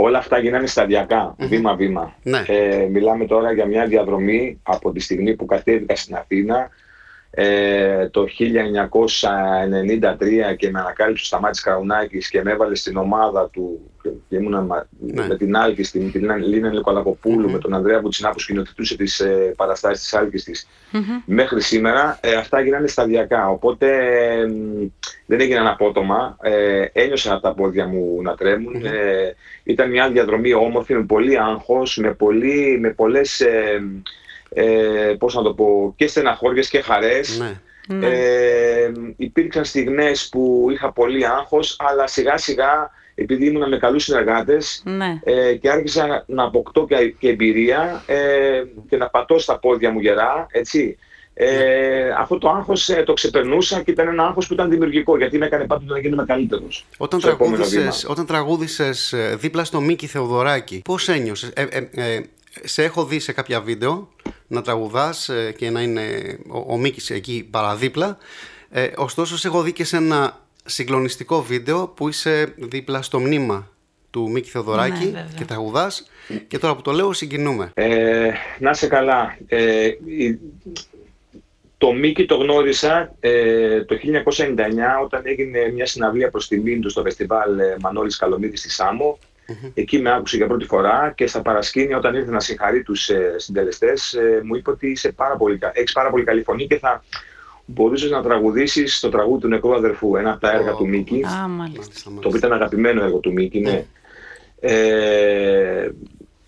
[0.02, 2.16] Όλα αυτά γίνανε σταδιακά, βήμα-βήμα.
[2.24, 2.44] Ναι.
[2.48, 6.70] Ε, μιλάμε τώρα για μια διαδρομή από τη στιγμή που κατέβηκα στην Αθήνα
[7.32, 8.56] ε, το 1993
[10.58, 15.28] και με ανακάλυψε ο Σταμάτης Κραουνάκης και με έβαλε στην ομάδα του και ήμουνα ναι.
[15.28, 17.52] με την Άλκη, την, την Λίνα Λικολακοπούλου, mm-hmm.
[17.52, 21.22] με τον Ανδρέα Βουτσινά που σκηνοθετούσε τις ε, παραστάσεις της Άλκης της mm-hmm.
[21.26, 23.88] μέχρι σήμερα, ε, αυτά γίνανε σταδιακά οπότε
[24.40, 24.46] ε,
[25.26, 28.94] δεν έγιναν απότομα, ε, ένιωσα τα πόδια μου να τρέμουν mm-hmm.
[28.94, 29.32] ε,
[29.64, 33.82] ήταν μια διαδρομή όμορφη με πολύ άγχος, με, πολύ, με πολλές ε,
[34.54, 37.40] ε, πώς να το πω, και στεναχώριες και χαρές.
[37.40, 37.60] Ναι.
[37.98, 38.08] ναι.
[38.08, 44.84] Ε, υπήρξαν στιγμές που είχα πολύ άγχος, αλλά σιγά σιγά επειδή ήμουν με καλούς συνεργάτες
[44.86, 45.20] ναι.
[45.24, 50.00] ε, και άρχισα να αποκτώ και, και εμπειρία ε, και να πατώ στα πόδια μου
[50.00, 50.98] γερά, έτσι.
[51.34, 52.14] Ε, ναι.
[52.18, 55.46] Αυτό το άγχος ε, το ξεπερνούσα και ήταν ένα άγχος που ήταν δημιουργικό γιατί με
[55.46, 56.86] έκανε πάντοτε να γίνομαι καλύτερος.
[56.98, 62.22] Όταν τραγούδησες, όταν τραγούδησες ε, δίπλα στο Μίκη Θεοδωράκη, πώς ένιωσες, ε, ε,
[62.64, 64.10] σε έχω δει σε κάποια βίντεο
[64.48, 68.18] να τραγουδάς ε, και να είναι ο, ο Μίκης εκεί παραδίπλα.
[68.70, 73.70] Ε, ωστόσο, σε έχω δει και σε ένα συγκλονιστικό βίντεο που είσαι δίπλα στο μνήμα
[74.10, 76.10] του Μίκη Θεοδωράκη ναι, και τραγουδάς
[76.48, 77.72] και τώρα που το λέω συγκινούμε.
[77.74, 79.38] Ε, να σε καλά.
[79.48, 79.90] Ε,
[81.78, 83.96] το Μίκη το γνώρισα ε, το
[84.26, 84.38] 1999
[85.04, 89.18] όταν έγινε μια συναυλία προς τιμή του στο φεστιβάλ ε, Μανώλης Καλομίδης στη Σάμο
[89.52, 89.72] Mm-hmm.
[89.74, 93.36] Εκεί με άκουσε για πρώτη φορά και στα παρασκήνια όταν ήρθε να συγχαρεί τους ε,
[93.38, 97.04] συντελεστές ε, μου είπε ότι είσαι πάρα πολύ, έχεις πάρα πολύ καλή φωνή και θα
[97.66, 101.22] μπορούσες να τραγουδήσεις το τραγούδι του νεκρού αδερφού, ένα από τα έργα του Μίκη,
[102.04, 103.86] το οποίο ήταν αγαπημένο έργο του Μίκη, ναι.
[104.60, 105.90] Ε,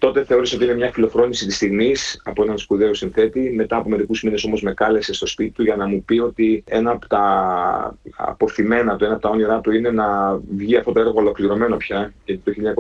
[0.04, 3.54] τότε θεώρησε ότι είναι μια φιλοφρόνηση της στιγμής από έναν σπουδαίο συνθέτη.
[3.56, 6.64] Μετά από μερικούς μήνες όμως με κάλεσε στο σπίτι του για να μου πει ότι
[6.68, 11.00] ένα από τα αποθυμένα του, ένα από τα όνειρά του είναι να βγει αυτό το
[11.00, 12.14] έργο ολοκληρωμένο πια.
[12.26, 12.74] Γιατί το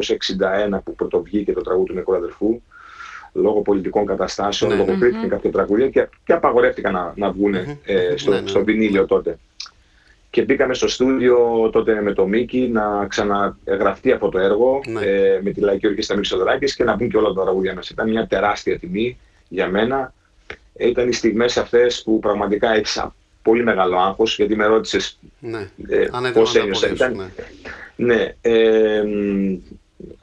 [0.76, 2.62] 1961 που πρωτοβγήκε το τραγούδι του νεκρού αδερφού,
[3.34, 7.68] λόγω πολιτικών καταστάσεων, ναι, λογοκρίθηκαν κάποια τραγούδια και, και απαγορεύτηκαν να, να βγουν ε,
[8.16, 8.48] στο, ναι, ναι.
[8.48, 9.38] στο βινίλιο τότε
[10.34, 15.02] και μπήκαμε στο στούντιο τότε με το Μίκη να ξαναγραφτεί αυτό το έργο ναι.
[15.02, 17.90] ε, με τη Λαϊκή Ορκίστα Μίξοδράκης και να μπουν και όλα τα τραγούδια μας.
[17.90, 19.18] Ήταν μια τεράστια τιμή
[19.48, 20.14] για μένα.
[20.78, 23.06] Ήταν οι στιγμές αυτές που πραγματικά έχεις
[23.42, 25.70] πολύ μεγάλο άγχος, γιατί με ρώτησες ναι.
[25.88, 26.88] ε, πώς ένιωσα.
[26.88, 27.32] Ήταν,
[27.96, 28.16] ναι.
[28.16, 29.04] ναι ε,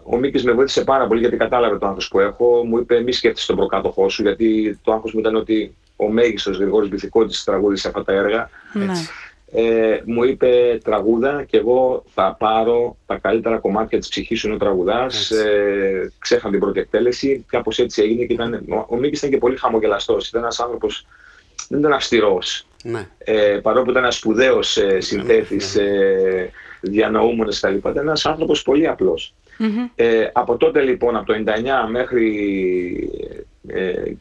[0.03, 2.65] ο Μίκης με βοήθησε πάρα πολύ γιατί κατάλαβε το άγχος που έχω.
[2.65, 6.59] Μου είπε μη σκέφτεσαι τον προκάτοχό σου γιατί το άγχος μου ήταν ότι ο μέγιστος
[6.59, 8.51] Γρηγόρης Μπιθικότης τραγούδισε αυτά τα έργα.
[8.73, 8.93] Ναι.
[9.53, 14.57] Ε, μου είπε τραγούδα και εγώ θα πάρω τα καλύτερα κομμάτια της ψυχής σου είναι
[14.57, 15.31] ο τραγουδάς.
[15.31, 19.39] Ε, ξέχανα την πρώτη εκτέλεση, κάπως έτσι έγινε και ήταν, ο, ο Μίκης ήταν και
[19.39, 20.29] πολύ χαμογελαστός.
[20.29, 21.07] Ήταν ένας άνθρωπος,
[21.69, 22.67] δεν ήταν αυστηρός.
[22.85, 23.09] Ναι.
[23.19, 25.89] Ε, παρόλο που ήταν ένας σπουδαίος ε, συνθέτης, ναι, ναι.
[25.89, 27.87] ε, διανοούμενος κλπ.
[27.87, 29.35] Ήταν ένας άνθρωπος πολύ απλός.
[29.95, 32.31] Ε, από τότε λοιπόν, από το 99 μέχρι
[33.69, 34.13] ε,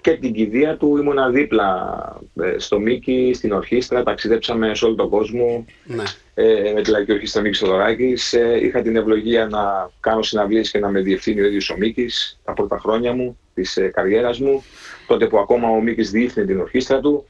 [0.00, 5.08] και την κηδεία του ήμουνα δίπλα ε, στο Μίκη, στην ορχήστρα, ταξιδέψαμε σε όλο τον
[5.08, 6.02] κόσμο ναι.
[6.34, 8.32] ε, με τη Λαϊκή Ορχήστρα Μίκης Θοδωράκης.
[8.32, 12.40] Ε, είχα την ευλογία να κάνω συναυλίες και να με διευθύνει ο ίδιος ο Μίκης
[12.44, 14.64] τα πρώτα χρόνια μου, της ε, καριέρας μου,
[15.06, 17.26] τότε που ακόμα ο Μίκης διεύθυνε την ορχήστρα του.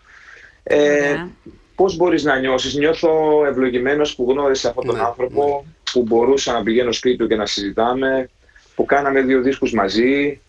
[0.63, 1.27] Ε, ναι.
[1.75, 5.71] Πώς μπορείς να νιώσεις, νιώθω ευλογημένος που γνώρισα αυτόν τον ναι, άνθρωπο, ναι.
[5.93, 8.29] που μπορούσα να πηγαίνω σπίτι του και να συζητάμε,
[8.75, 10.41] που κάναμε δύο δίσκους μαζί,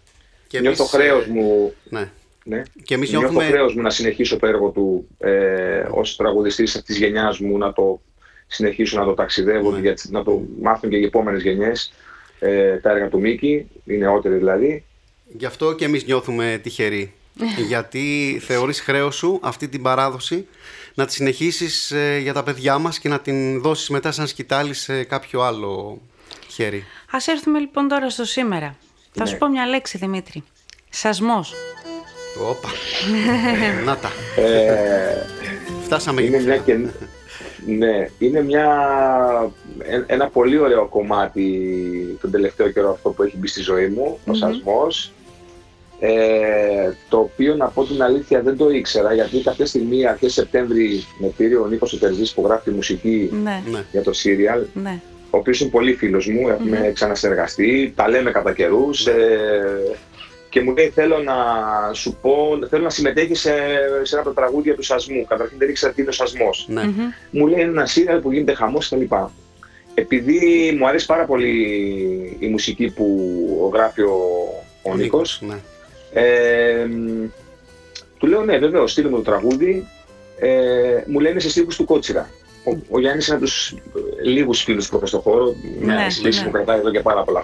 [0.49, 2.11] και νιώθω εμείς, χρέος μου ναι.
[2.43, 2.61] Ναι.
[2.83, 3.51] Και εμείς Νιώθω νιώθουμε...
[3.51, 8.01] χρέος μου να συνεχίσω το έργο του ε, ως τραγουδιστής της γενιάς μου, να το
[8.47, 9.79] συνεχίσω να το ταξιδεύω, ναι.
[9.79, 11.93] γιατί, να το μάθουν και οι επόμενες γενιές
[12.39, 14.83] ε, τα έργα του Μίκη, οι νεότεροι δηλαδή.
[15.37, 17.13] Γι' αυτό και εμείς νιώθουμε τυχεροί.
[17.67, 20.47] γιατί θεωρείς χρέος σου αυτή την παράδοση
[20.93, 24.73] να τη συνεχίσεις ε, για τα παιδιά μας και να την δώσεις μετά σαν σκητάλη
[24.73, 26.01] σε κάποιο άλλο
[26.49, 26.85] χέρι.
[27.11, 28.75] Ας έρθουμε λοιπόν τώρα στο σήμερα.
[29.11, 29.37] Θα σου ναι.
[29.37, 30.43] πω μια λέξη Δημήτρη.
[30.89, 31.53] Σασμός.
[32.49, 32.69] Όπα.
[33.85, 34.11] Να τα.
[34.41, 35.25] Ε,
[35.83, 36.77] Φτάσαμε είναι μια και...
[37.65, 38.67] Ναι, είναι μια,
[40.05, 44.33] ένα πολύ ωραίο κομμάτι τον τελευταίο καιρό αυτό που έχει μπει στη ζωή μου, ο
[44.33, 45.11] σασμός.
[45.99, 51.03] Ε, το οποίο να πω την αλήθεια δεν το ήξερα γιατί κάποια στιγμή αρχές Σεπτέμβρη
[51.19, 53.63] με πήρε ο Νίκος Οτερζής που γράφει μουσική ναι.
[53.91, 55.01] για το σύριαλ ναι.
[55.29, 56.93] Ο οποίος είναι πολύ φίλος μου, έχουμε mm-hmm.
[56.93, 59.97] ξανασυνεργαστεί, τα λέμε κατά καιρούς, ε,
[60.49, 61.33] και μου λέει θέλω να
[61.93, 63.51] σου πω, θέλω να συμμετέχεις σε,
[64.01, 65.25] σε ένα από τα τραγούδια του Σασμού.
[65.25, 66.65] Καταρχήν δεν ήξερα τι είναι ο Σασμός.
[66.69, 66.81] Ναι.
[67.31, 69.13] Μου λέει είναι ένα σύριαλ που γίνεται χαμός κλπ.
[69.93, 74.17] Επειδή μου αρέσει πάρα πολύ η μουσική που γράφει ο,
[74.81, 75.55] ο, Νίκος, ναι.
[76.13, 76.87] ε,
[78.17, 79.87] του λέω ναι βέβαια στείλε μου το τραγούδι,
[80.39, 82.29] ε, μου λένε σε στίχους του Κότσιρα.
[82.63, 83.75] Ο, ο Γιάννης είναι από τους
[84.23, 86.45] λίγους φίλους που έχω στον χώρο, μια ναι, σχέση ναι.
[86.45, 87.43] που κρατάει εδώ και πάρα πολλά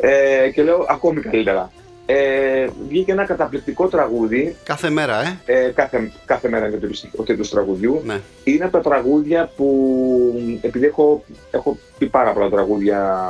[0.00, 1.72] Ε, και λέω ακόμη καλύτερα.
[2.06, 4.56] Ε, βγήκε ένα καταπληκτικό τραγούδι.
[4.64, 5.64] Κάθε μέρα, ε.
[5.64, 6.80] ε κάθε, κάθε μέρα για
[7.16, 8.02] το τίτλος του τραγουδιού.
[8.04, 8.20] Ναι.
[8.44, 13.28] Είναι από τα τραγούδια που, επειδή έχω, έχω πει πάρα πολλά τραγούδια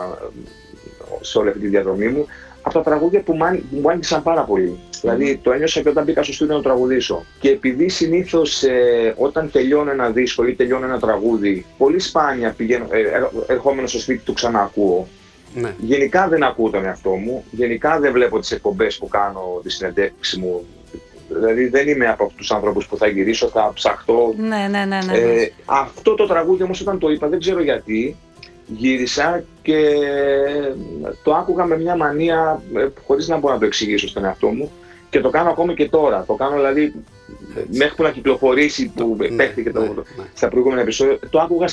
[1.21, 2.27] σε όλη αυτή τη διαδρομή μου,
[2.63, 3.37] από τα τραγούδια που
[3.71, 4.79] μου άγγισαν πάρα πολύ.
[5.01, 7.25] Δηλαδή το ένιωσα και όταν μπήκα στο στούντιο να το τραγουδήσω.
[7.41, 12.87] Και επειδή συνήθως ε, όταν τελειώνω ένα δίσκο ή τελειώνω ένα τραγούδι, πολύ σπάνια πηγαίνω,
[12.91, 15.09] ε, ερχόμενος στο σπίτι του ξανακούω.
[15.55, 15.75] Ναι.
[15.79, 17.45] Γενικά δεν ακούω τον εαυτό μου.
[17.51, 20.67] Γενικά δεν βλέπω τις εκπομπές που κάνω, τη συνεντεύξη μου.
[21.29, 24.35] Δηλαδή δεν είμαι από αυτούς τους άνθρωπου που θα γυρίσω, θα ψαχτώ.
[24.37, 24.99] Ναι, ναι, ναι.
[25.07, 25.19] ναι.
[25.19, 28.17] Ε, αυτό το τραγούδι όμως όταν το είπα, δεν ξέρω γιατί,
[28.67, 29.79] γύρισα και
[31.23, 34.71] το άκουγα με μια μανία ε, χωρίς να μπορώ να το εξηγήσω στον εαυτό μου
[35.11, 36.25] και το κάνω ακόμα και τώρα.
[36.27, 36.95] Το κάνω δηλαδή
[37.73, 40.25] μέχρι που να κυκλοφορήσει που ναι, παίχτηκε το, ναι, ναι.
[40.35, 41.67] στα προηγούμενα επεισόδια, το άκουγα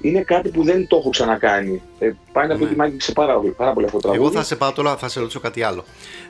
[0.00, 1.82] Είναι κάτι που δεν το έχω ξανακάνει.
[1.98, 4.24] Ε, πάει να πω ότι μ' άγγιξε πάρα, πάρα πολύ αυτό το τραγούδι.
[4.24, 5.84] Εγώ θα σε πάω τώρα, θα σε ρωτήσω κάτι άλλο.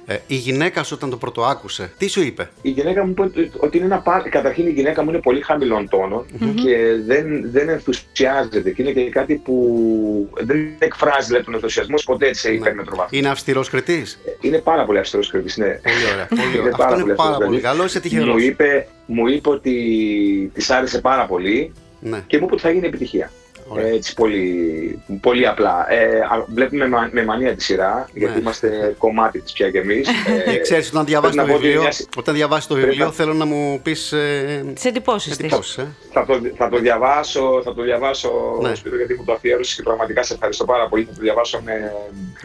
[0.07, 3.51] Ε, η γυναίκα σου όταν το πρώτο άκουσε, τι σου είπε; Η γυναίκα μου είπε
[3.57, 4.31] ότι είναι ένα πάρτι.
[4.31, 5.89] Καταρχήν η γυναίκα μου είναι πολύ χαμηλών
[6.55, 8.71] και δεν, δεν ενθουσιάζεται.
[8.71, 13.19] Και είναι και κάτι που δεν εκφράζει δηλαδή, τον ενθουσιασμό ποτέ σε υπέρμετρο βαθμό.
[13.19, 15.67] Είναι αυστηρός κριτής; Είναι πάρα πολύ αυστηρός κριτής, ναι.
[15.83, 16.27] Πολύ ωραία.
[16.43, 16.75] Πολύ ωραία.
[16.79, 17.85] Αυτό είναι πάρα πολύ καλό.
[17.85, 18.29] Είσαι τυχερός.
[18.29, 19.75] Μου είπε, μου είπε ότι
[20.55, 22.25] της άρεσε πάρα πολύ ναι.
[22.27, 23.31] και μου είπε ότι θα γίνει επιτυχία.
[23.77, 25.93] Έτσι πολύ, πολύ απλά.
[25.93, 26.21] Ε,
[26.55, 28.41] βλέπουμε με μανία τη σειρά, γιατί ναι.
[28.41, 30.09] είμαστε κομμάτι της πια κι εμείς.
[30.09, 31.83] Ε, ε, ξέρεις, όταν διαβάσεις το βιβλίο,
[32.17, 34.13] όταν διαβάσεις το βιβλίο θέλω να μου πεις.
[34.13, 35.77] Ε, τις εντυπώσεις της.
[35.77, 35.87] Ε.
[36.13, 38.75] Θα, το, θα το διαβάσω, θα το διαβάσω ναι.
[38.75, 41.05] σπίτι, γιατί μου το αφιέρωσες και πραγματικά σε ευχαριστώ πάρα πολύ.
[41.05, 41.93] Θα το διαβάσω με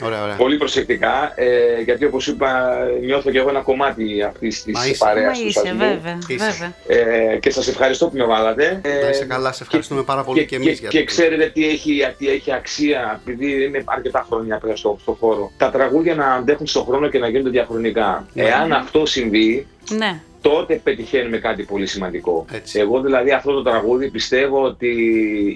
[0.04, 0.36] ωραία, ωραία.
[0.36, 1.34] πολύ προσεκτικά.
[1.36, 5.48] Ε, γιατί όπως είπα, νιώθω και εγώ ένα κομμάτι αυτής της παρέας του.
[5.48, 6.18] Είσαι, βέβαια.
[6.28, 6.74] βέβαια.
[6.88, 8.82] Ε, και σας ευχαριστώ που με βάλατε.
[9.04, 10.82] Να είσαι καλά, σε ευχαριστούμε πάρα πολύ και, εμείς
[11.16, 15.52] ξέρετε τι έχει, τι έχει αξία, επειδή είναι αρκετά χρόνια πέρα στο, στο χώρο.
[15.58, 18.28] Τα τραγούδια να αντέχουν στον χρόνο και να γίνονται διαχρονικά.
[18.34, 18.44] Ναι.
[18.44, 20.20] Εάν αυτό συμβεί, ναι.
[20.42, 22.46] τότε πετυχαίνουμε κάτι πολύ σημαντικό.
[22.74, 24.92] Εγώ δηλαδή αυτό το τραγούδι πιστεύω ότι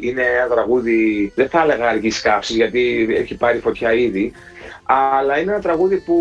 [0.03, 4.33] είναι ένα τραγούδι, δεν θα έλεγα αργής καύση γιατί έχει πάρει φωτιά ήδη,
[4.89, 6.17] αλλά είναι ένα τραγούδι που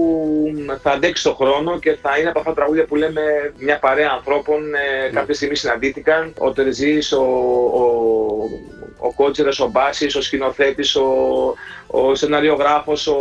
[0.82, 3.22] θα αντέξει το χρόνο και θα είναι από αυτά τα τραγούδια που λέμε
[3.58, 6.32] μια παρέα ανθρώπων ε, κάποια στιγμή συναντήθηκαν.
[6.38, 7.22] Ο Τερζής, ο,
[7.74, 7.84] ο,
[8.98, 11.08] ο Κότσερας, ο Μπάσης, ο σκηνοθέτης, ο,
[11.86, 13.16] ο σεναριογράφος, ο,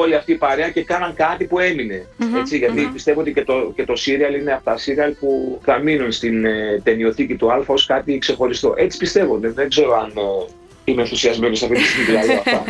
[0.00, 2.06] όλη αυτή η παρέα και κάναν κάτι που έμεινε.
[2.38, 5.78] έτσι, γιατί πιστεύω ότι και το, και το σύριαλ είναι από τα σύριαλ που θα
[5.78, 8.74] μείνουν στην ε, ταινιοθήκη του Α ως κάτι ξεχωριστό.
[8.76, 9.38] Έτσι πιστεύω.
[9.38, 10.52] Δεν, δεν ξέρω αν ε,
[10.84, 12.64] είμαι ενθουσιασμένος αυτή τη στιγμή δηλαδή αυτά.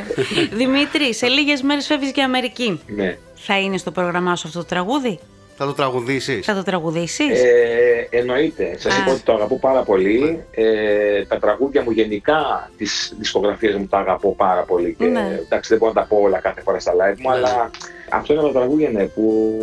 [0.53, 2.81] Δημήτρη, σε λίγες μέρες φεύγεις για Αμερική.
[2.87, 3.19] Ναι.
[3.35, 5.19] Θα είναι στο πρόγραμμά σου αυτό το τραγούδι;
[5.63, 8.75] Θα το τραγουδήσεις; Θα το τραγουδήσεις; Ε, εννοείται.
[8.79, 10.45] Σας είπα ότι το αγαπώ πάρα πολύ.
[10.51, 12.87] Ε, τα τραγούδια μου γενικά τη
[13.19, 14.95] δισκογραφία μου τα αγαπώ πάρα πολύ.
[14.99, 15.41] Και, ναι.
[15.45, 17.35] Εντάξει, δεν μπορώ να τα πω όλα κάθε φορά στα live μου, ναι.
[17.37, 17.71] αλλά
[18.11, 19.59] αυτό είναι το τραγούδια ναι, που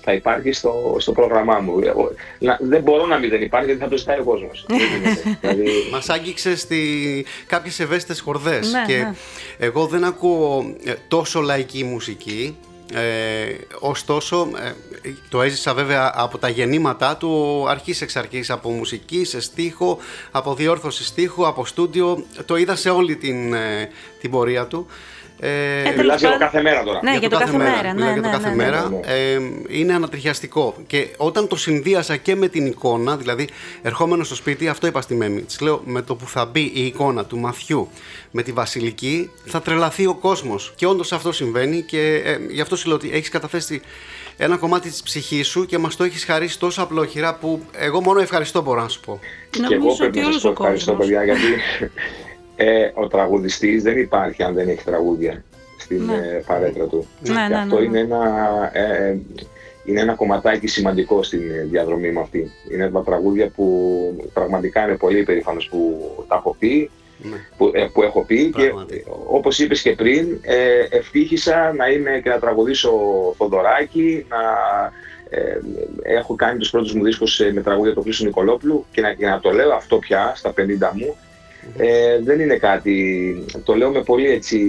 [0.00, 1.78] θα υπάρχει στο, στο πρόγραμμά μου.
[1.78, 1.92] Ε,
[2.60, 4.66] δεν μπορώ να μην δεν υπάρχει γιατί θα το ζητάει ο κόσμος.
[5.40, 5.64] δηλαδή...
[5.92, 6.80] Μας άγγιξες στη...
[7.46, 8.72] κάποιες ευαίσθητες χορδές.
[8.72, 9.14] Ναι, και ναι.
[9.58, 12.56] εγώ δεν ακούω ε, τόσο λαϊκή μουσική.
[12.94, 14.48] Ε, ωστόσο,
[15.02, 19.98] ε, το έζησα βέβαια από τα γεννήματά του αρχής εξ αρχής, από μουσική, σε στίχο,
[20.30, 22.24] από διόρθωση στίχου, από στούντιο.
[22.46, 23.54] Το είδα σε όλη την,
[24.20, 24.86] την πορεία του.
[25.44, 27.00] Ε, ε, Μιλάς για το κάθε μέρα τώρα.
[27.02, 27.92] Ναι, για, το, κάθε μέρα.
[27.94, 29.00] Ναι, για το ναι, κάθε ναι, μέρα.
[29.04, 29.38] Ε,
[29.68, 30.74] είναι ανατριχιαστικό.
[30.86, 33.48] Και όταν το συνδύασα και με την εικόνα, δηλαδή
[33.82, 35.42] ερχόμενος στο σπίτι, αυτό είπα στη Μέμη.
[35.42, 37.88] Της λέω με το που θα μπει η εικόνα του Μαθιού
[38.30, 40.72] με τη Βασιλική, θα τρελαθεί ο κόσμος.
[40.76, 43.80] Και όντως αυτό συμβαίνει και ε, γι' αυτό σου λέω ότι έχεις καταθέσει
[44.36, 48.20] ένα κομμάτι της ψυχής σου και μας το έχεις χαρίσει τόσο απλόχειρα που εγώ μόνο
[48.20, 49.18] ευχαριστώ μπορώ να σου πω.
[49.50, 51.42] Και εγώ πρέπει να σας πω ευχαριστώ, παιδιά, γιατί
[52.56, 55.44] ε, ο τραγουδιστής δεν υπάρχει αν δεν έχει τραγούδια
[55.78, 56.14] στην ναι.
[56.14, 57.06] ε, παρέτρα του.
[57.20, 58.20] Ναι, ναι, αυτό ναι, είναι ένα,
[58.72, 59.16] ε,
[59.84, 61.40] είναι ένα κομματάκι σημαντικό στην
[61.70, 62.50] διαδρομή μου αυτή.
[62.72, 66.90] Είναι τα τραγούδια που πραγματικά είναι πολύ περήφανος που τα έχω πει,
[67.56, 68.72] που, ε, που έχω πει και
[69.28, 72.90] όπως είπες και πριν ε, ευτύχησα να είμαι και να τραγουδήσω
[73.36, 74.38] Θοδωράκη, να
[75.28, 75.58] ε,
[76.02, 79.40] έχω κάνει τους πρώτους μου δίσκους με τραγούδια του Χρήστο Νικολόπουλου και να, και να
[79.40, 80.60] το λέω αυτό πια στα 50
[80.92, 81.16] μου
[81.76, 84.60] ε, δεν είναι κάτι, το λέω με πολύ έτσι,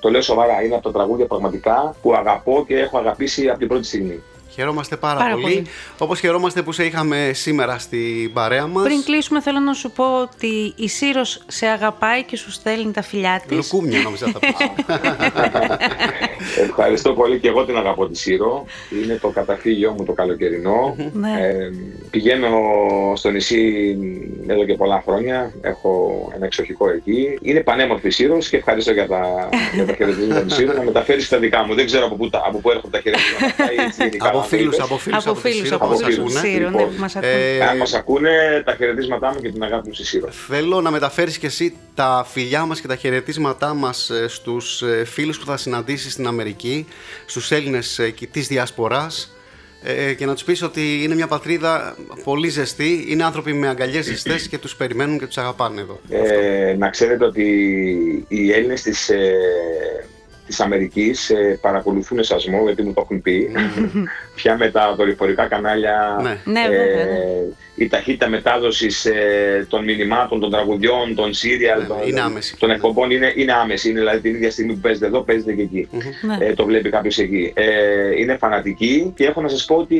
[0.00, 3.68] το λέω σοβαρά, είναι από τα τραγούδια πραγματικά που αγαπώ και έχω αγαπήσει από την
[3.68, 4.22] πρώτη στιγμή.
[4.54, 5.42] Χαιρόμαστε πάρα, πάρα πολύ.
[5.42, 5.66] πολύ.
[5.98, 8.84] Όπως χαιρόμαστε που σε είχαμε σήμερα στην παρέα μας.
[8.84, 13.02] Πριν κλείσουμε θέλω να σου πω ότι η Σύρος σε αγαπάει και σου στέλνει τα
[13.02, 13.56] φιλιά της.
[13.56, 14.48] Λουκούμια νόμιζα θα πω.
[16.68, 18.64] Ευχαριστώ πολύ και εγώ την αγαπώ τη Σύρο.
[19.02, 20.96] Είναι το καταφύγιό μου το καλοκαιρινό.
[21.12, 21.30] Ναι.
[21.40, 21.70] ε,
[22.10, 22.48] πηγαίνω
[23.14, 23.96] στο νησί
[24.46, 25.52] εδώ και πολλά χρόνια.
[25.60, 27.38] Έχω ένα εξοχικό εκεί.
[27.42, 30.72] Είναι πανέμορφη Σύρος και ευχαριστώ για τα, για τα χαιρετίσματα της Σύρο.
[30.72, 31.74] Να μεταφέρεις τα δικά μου.
[31.74, 35.96] Δεν ξέρω από πού, από πού έρχονται τα χαιρετίσματα φίλους, από φίλους, από φίλους, από
[35.96, 37.64] φίλους, Σύρο, ναι, που μας ακούνε.
[37.70, 40.28] Αν μας ακούνε, τα χαιρετίσματά μου και την αγάπη μου στη Σύρο.
[40.30, 45.04] Θέλω να μεταφέρεις και εσύ τα φιλιά μας και τα χαιρετίσματά μας ε, στους ε,
[45.04, 46.86] φίλους που θα συναντήσεις στην Αμερική,
[47.26, 49.28] στους Έλληνες ε, της Διασποράς,
[50.16, 54.48] και να τους πεις ότι είναι μια πατρίδα πολύ ζεστή, είναι άνθρωποι με αγκαλιές ζεστές
[54.48, 56.00] και τους περιμένουν και τους αγαπάνε εδώ.
[56.08, 57.44] Ε, να ξέρετε ότι
[58.28, 59.10] οι Έλληνες της
[60.46, 63.50] της Αμερικής ε, παρακολουθούν εσασμό γιατί μου το έχουν πει
[64.36, 66.40] πια με τα δορυφορικά κανάλια ναι.
[66.44, 67.84] Ναι, ε, ναι.
[67.84, 71.98] η ταχύτητα μετάδοσης ε, των μηνυμάτων, των τραγουδιών, των σύριαλ, των,
[72.58, 73.88] των εκπομπών είναι, είναι άμεση.
[73.88, 75.88] Είναι δηλαδή την ίδια στιγμή που παίζετε εδώ, παίζετε και εκεί.
[76.38, 77.52] Ε, το βλέπει κάποιος εκεί.
[77.54, 79.96] Ε, είναι φανατική και έχω να σας πω ότι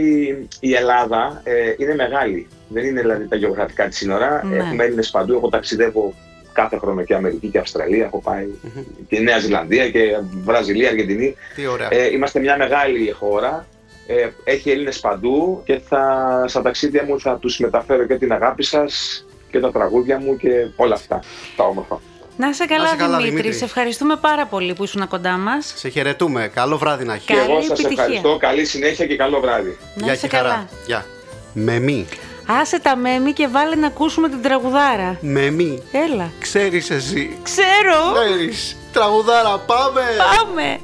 [0.60, 2.46] η Ελλάδα ε, είναι μεγάλη.
[2.68, 4.42] Δεν είναι δηλαδή τα γεωγραφικά της σύνορα.
[4.54, 5.32] Έχουμε Έλληνες παντού.
[5.32, 6.14] Εγώ ταξιδεύω
[6.54, 8.04] κάθε χρόνο και Αμερική και Αυστραλία.
[8.04, 8.84] Έχω πάει mm-hmm.
[9.08, 10.00] και Νέα Ζηλανδία και
[10.44, 11.36] Βραζιλία, Αργεντινή.
[11.54, 11.88] Τι ωραία.
[11.90, 13.66] Ε, είμαστε μια μεγάλη χώρα.
[14.06, 18.62] Ε, έχει Έλληνες παντού και θα, στα ταξίδια μου θα τους μεταφέρω και την αγάπη
[18.62, 21.22] σας και τα τραγούδια μου και όλα αυτά
[21.56, 22.00] τα όμορφα.
[22.36, 23.52] Να σε καλά, να καλά Δημήτρη.
[23.52, 25.72] Σε ευχαριστούμε πάρα πολύ που ήσουν κοντά μας.
[25.76, 26.50] Σε χαιρετούμε.
[26.54, 27.26] Καλό βράδυ να έχει.
[27.26, 28.36] Και εγώ σας ευχαριστώ.
[28.36, 29.76] Καλή συνέχεια και καλό βράδυ.
[29.94, 30.68] Να Γεια και καλά.
[30.86, 31.06] Γεια.
[31.52, 32.06] Με μη.
[32.46, 35.16] Άσε τα μέμι και βάλε να ακούσουμε την τραγουδάρα.
[35.20, 35.82] Μέμι.
[35.92, 36.30] Έλα.
[36.40, 37.38] Ξέρεις εσύ.
[37.42, 38.12] Ξέρω.
[38.14, 38.76] Ξέρεις.
[38.92, 40.02] Τραγουδάρα πάμε.
[40.36, 40.80] Πάμε.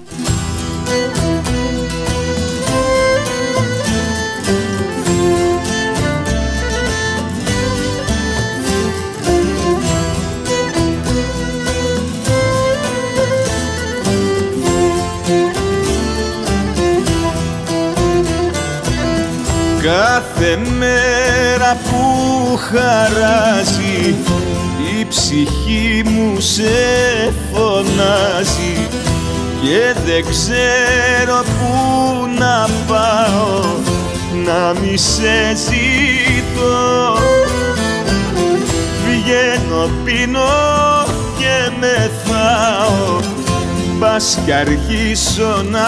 [19.82, 24.14] Κάθε μέρα που χαράζει
[25.00, 26.62] η ψυχή μου σε
[27.52, 28.88] φωνάζει.
[29.62, 33.60] Και δεν ξέρω πού να πάω
[34.44, 37.18] να μη σε ζητώ.
[39.04, 40.48] Βγαίνω πίνω
[41.38, 43.20] και μεθάω
[43.98, 45.86] Μπας κι αρχίσω να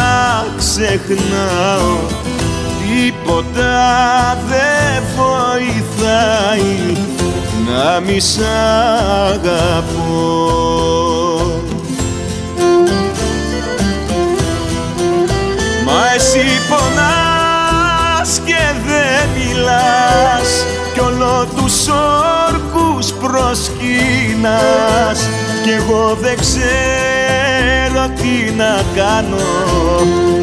[0.57, 2.22] ξεχνάω
[2.93, 6.97] Τίποτα δεν βοηθάει
[7.67, 8.39] να μη σ'
[9.29, 10.53] αγαπώ.
[15.85, 21.89] Μα εσύ πονάς και δεν μιλάς κι όλο τους
[22.49, 24.49] όρκους προσκύνας
[25.63, 29.51] κι εγώ δεν ξέρω τι να κάνω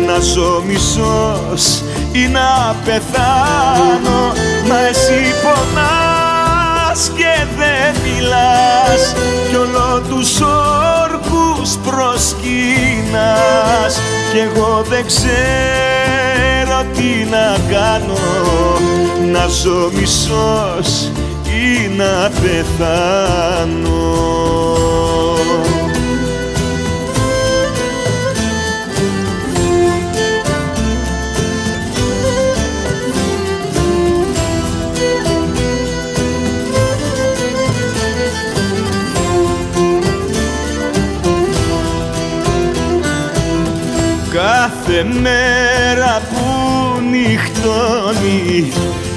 [0.05, 4.33] να ζω μισός ή να πεθάνω.
[4.67, 9.15] Μα εσύ πονάς και δεν μιλάς.
[9.49, 10.39] Κι όλο τους
[11.01, 13.11] όρκους προσκύνας.
[14.31, 18.19] Κι εγώ δεν ξέρω τι να κάνω.
[19.31, 21.11] Να ζω μισός
[21.43, 23.99] ή να πεθάνω
[44.99, 46.43] Κάθε μέρα που
[47.01, 48.71] νυχτώνει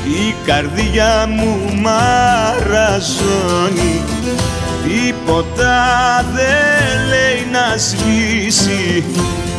[0.04, 3.24] η καρδιά μου μαραζώνει.
[4.84, 5.80] Τίποτα
[6.32, 9.04] δεν λέει να σβήσει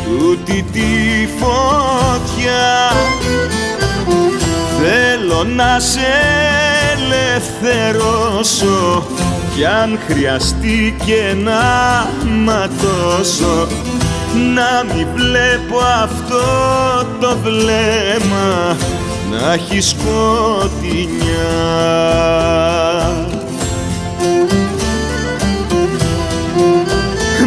[0.04, 2.92] τούτη τη φωτιά.
[4.82, 6.12] Θέλω να σε
[6.94, 9.06] ελευθερώσω
[9.54, 11.62] κι αν χρειαστεί και να
[12.44, 13.68] ματώσω
[14.34, 16.44] να μην βλέπω αυτό
[17.20, 18.76] το βλέμμα
[19.30, 21.34] να έχει σκοτεινιά.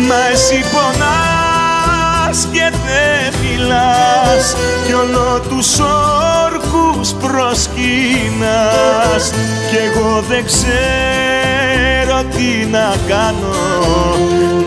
[0.07, 8.53] Μα εσύ πονάς και δεν μιλάς κι όλο τους όρκους προσκύνας
[9.69, 13.55] κι εγώ δεν ξέρω τι να κάνω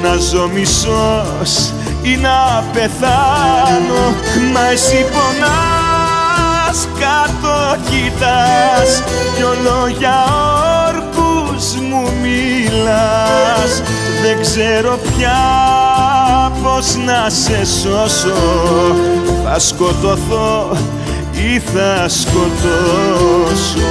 [0.02, 4.14] να ζω μισός ή να πεθάνω.
[4.52, 9.02] Μα εσύ πονάς κάτω κοιτάς.
[9.36, 10.24] Κι όλο για
[10.88, 13.82] όρκους μου μιλάς.
[14.22, 15.40] Δεν ξέρω πια
[16.62, 18.42] πως να σε σώσω.
[19.44, 20.76] Θα σκοτωθώ
[21.32, 23.90] ή θα σκοτώσω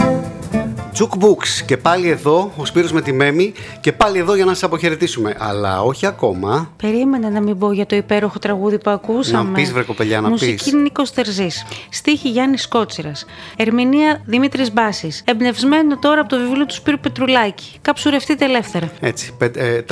[0.99, 4.63] Jukebooks και πάλι εδώ, ο Σπύρος με τη Μέμη και πάλι εδώ για να σας
[4.63, 5.35] αποχαιρετήσουμε.
[5.39, 6.71] Αλλά όχι ακόμα.
[6.77, 9.49] Περίμενα να μην πω για το υπέροχο τραγούδι που ακούσαμε.
[9.49, 10.73] Να πεις βρε κοπελιά, να Μουσική πεις.
[10.73, 11.65] Νίκος Τερζής.
[11.89, 13.25] Στίχη Γιάννης Κότσιρας.
[13.55, 15.21] Ερμηνεία Δημήτρης Μπάσης.
[15.25, 17.71] Εμπνευσμένο τώρα από το βιβλίο του Σπύρου Πετρουλάκη.
[17.81, 18.91] Καψουρευτείτε ελεύθερα.
[18.99, 19.91] Έτσι, πε- ε, 380.000.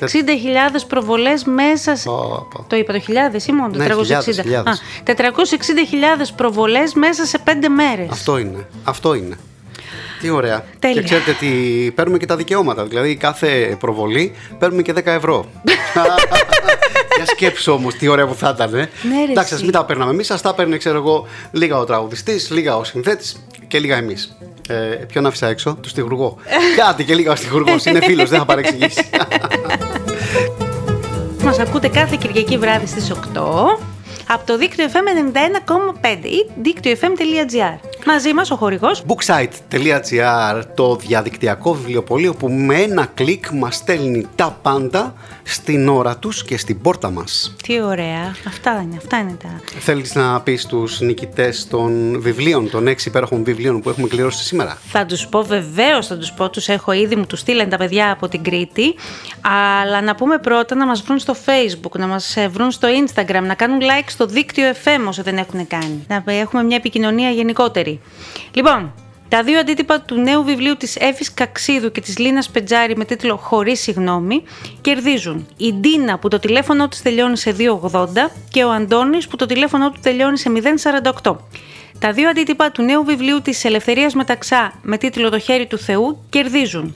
[0.00, 2.08] 460.000 προβολές μέσα σε...
[2.66, 3.98] Το είπα το χιλιάδες ή μόνο το Ναι, 460.
[4.02, 4.78] χιλιάδες, χιλιάδες.
[4.78, 8.08] Α, 460.000 προβολές μέσα σε πέντε μέρες.
[8.10, 8.66] Αυτό είναι.
[8.84, 9.36] Αυτό είναι.
[10.20, 10.64] Τι ωραία.
[10.78, 11.00] Τέλεια.
[11.00, 11.46] Και ξέρετε τι,
[11.90, 12.84] παίρνουμε και τα δικαιώματα.
[12.84, 15.46] Δηλαδή κάθε προβολή παίρνουμε και 10 ευρώ.
[17.16, 18.74] Για σκέψου όμως τι ωραία που θα ήταν.
[18.74, 18.78] Ε.
[18.78, 18.84] Ναι,
[19.26, 19.62] ρε, Εντάξει, ας εσύ.
[19.64, 23.44] μην τα παίρναμε εμείς, ας τα παίρνει, ξέρω εγώ, λίγα ο τραγουδιστής, λίγα ο συνθέτης
[23.68, 24.36] και λίγα εμείς.
[24.68, 26.36] Ε, ποιον άφησα έξω, του στιχουργό.
[26.86, 27.84] Κάτι και λίγα ο στιχουργός.
[27.84, 29.04] Είναι φίλος, δεν θα παρεξηγήσει.
[31.44, 33.16] Μας ακούτε κάθε Κυριακή βράδυ στις 8
[34.28, 35.34] από το δίκτυο FM
[36.04, 37.89] 91,5 ή δίκτυο FM.gr.
[38.06, 39.02] Μαζί μας ο χορηγός.
[39.06, 45.14] Booksite.gr το διαδικτυακό βιβλιοπωλείο που με ένα κλικ μας στέλνει τα πάντα
[45.52, 47.54] στην ώρα τους και στην πόρτα μας.
[47.62, 48.34] Τι ωραία.
[48.46, 49.60] Αυτά είναι, αυτά είναι τα.
[49.78, 54.78] Θέλεις να πεις στους νικητές των βιβλίων, των έξι υπέροχων βιβλίων που έχουμε κληρώσει σήμερα;
[54.88, 58.10] Θα τους πω βεβαίως, θα τους πω, τους έχω ήδη, μου τους στείλαν τα παιδιά
[58.12, 58.94] από την Κρήτη.
[59.84, 63.42] Αλλά να πούμε πρώτα να μας βρουν στο Facebook, να μας ε, βρουν στο Instagram,
[63.42, 66.04] να κάνουν like στο δίκτυο FM όσο δεν έχουν κάνει.
[66.08, 68.00] Να έχουμε μια επικοινωνία γενικότερη.
[68.52, 68.92] Λοιπόν,
[69.30, 73.36] τα δύο αντίτυπα του νέου βιβλίου της Εύης Καξίδου και της Λίνας Πετζάρη με τίτλο
[73.36, 74.42] «Χωρίς συγγνώμη»
[74.80, 77.56] κερδίζουν η Ντίνα που το τηλέφωνο της τελειώνει σε
[77.92, 78.06] 280
[78.50, 80.50] και ο Αντώνης που το τηλέφωνο του τελειώνει σε
[81.22, 81.36] 048.
[81.98, 86.24] Τα δύο αντίτυπα του νέου βιβλίου της Ελευθερίας Μεταξά με τίτλο «Το χέρι του Θεού»
[86.28, 86.94] κερδίζουν.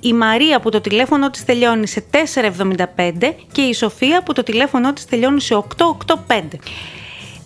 [0.00, 2.04] Η Μαρία που το τηλέφωνο της τελειώνει σε
[2.34, 6.40] 4,75 και η Σοφία που το τηλέφωνο της τελειώνει σε 8,85.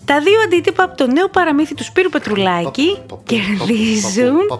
[0.05, 4.59] Τα δύο αντίτυπα από το νέο παραμύθι του Σπύρου Πετρουλάκη κερδίζουν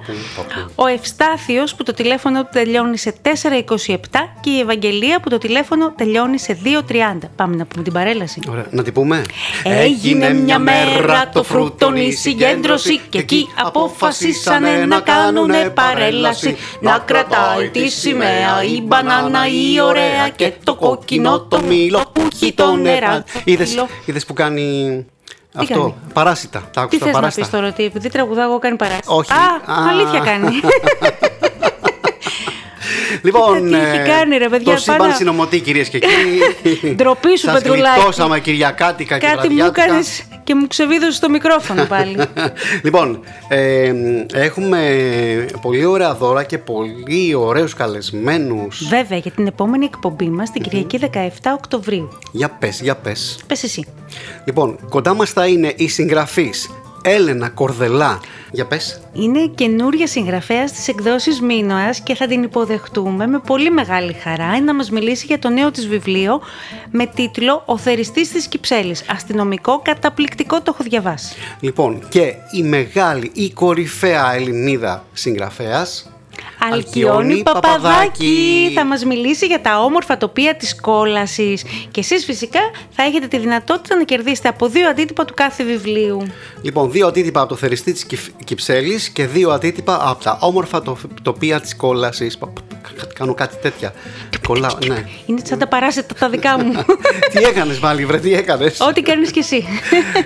[0.76, 3.96] ο Ευστάθιος που το τηλέφωνο του τελειώνει σε 4.27
[4.42, 7.18] και η Ευαγγελία που το τηλέφωνο τελειώνει σε 2.30.
[7.36, 8.40] Πάμε να πούμε την παρέλαση.
[8.50, 9.26] Ωραία, να την πούμε.
[9.64, 17.70] Έγινε μια μέρα το φρούτον η συγκέντρωση και εκεί αποφασίσανε να κάνουνε παρέλαση να κρατάει
[17.70, 23.24] τη σημαία η μπανάνα η ωραία και το κόκκινο το μήλο που έχει το νερά.
[24.06, 25.06] Είδες που κάνει
[25.56, 26.64] αυτό, κάνει; παράσιτα.
[26.74, 29.14] Τα άκουσα, Τι θες να πεις τώρα, ότι επειδή τραγουδάω εγώ κάνει παράσιτα.
[29.14, 29.32] Όχι.
[29.34, 30.50] Α, Α, αλήθεια κάνει.
[33.22, 36.94] Λοιπόν, τι έχει κάνει, ρε, παιδιά, το σύμπαν συνομωτή κυρίες και κύριοι.
[36.96, 37.96] Ντροπή σου, Σας Πετρουλάκη.
[37.96, 42.18] γλιτώσαμε Κυριακάτικα και Κάτι μου έκανες και μου ξεβίδωσες το μικρόφωνο πάλι.
[42.86, 43.94] λοιπόν, ε,
[44.34, 44.80] έχουμε
[45.62, 48.88] πολύ ωραία δώρα και πολύ ωραίους καλεσμένους.
[48.88, 52.18] Βέβαια, για την επόμενη εκπομπή μας, την Κυριακή 17 Οκτωβρίου.
[52.32, 53.40] Για πες, για πες.
[53.48, 53.86] Πες εσύ.
[54.46, 56.70] Λοιπόν, κοντά μας θα είναι η συγγραφής
[57.06, 58.20] Έλενα Κορδελά.
[58.52, 59.02] Για πες.
[59.14, 64.74] Είναι καινούρια συγγραφέας στις εκδόσεις Μίνωας και θα την υποδεχτούμε με πολύ μεγάλη χαρά να
[64.74, 66.42] μας μιλήσει για το νέο της βιβλίο
[66.92, 69.04] με τίτλο «Ο θεριστής της Κυψέλης».
[69.10, 71.36] Αστυνομικό, καταπληκτικό, το έχω διαβάσει.
[71.60, 76.13] Λοιπόν, και η μεγάλη, η κορυφαία Ελληνίδα συγγραφέας
[76.72, 82.60] Αλκιόνη Παπαδάκη θα μας μιλήσει για τα όμορφα τοπία της κόλασης και εσείς φυσικά
[82.90, 86.28] θα έχετε τη δυνατότητα να κερδίσετε από δύο αντίτυπα του κάθε βιβλίου.
[86.62, 88.06] Λοιπόν, δύο αντίτυπα από το θεριστή της
[88.44, 90.82] Κυψέλης και δύο αντίτυπα από τα όμορφα
[91.22, 92.38] τοπία της κόλασης.
[93.14, 93.94] Κάνω κάτι τέτοια.
[94.48, 95.06] Κολλάω, ναι.
[95.26, 96.74] Είναι σαν τα παράσιτα τα δικά μου.
[97.34, 99.66] τι έκανες πάλι, βρε, τι έκανες; Ό,τι κάνεις κι εσύ.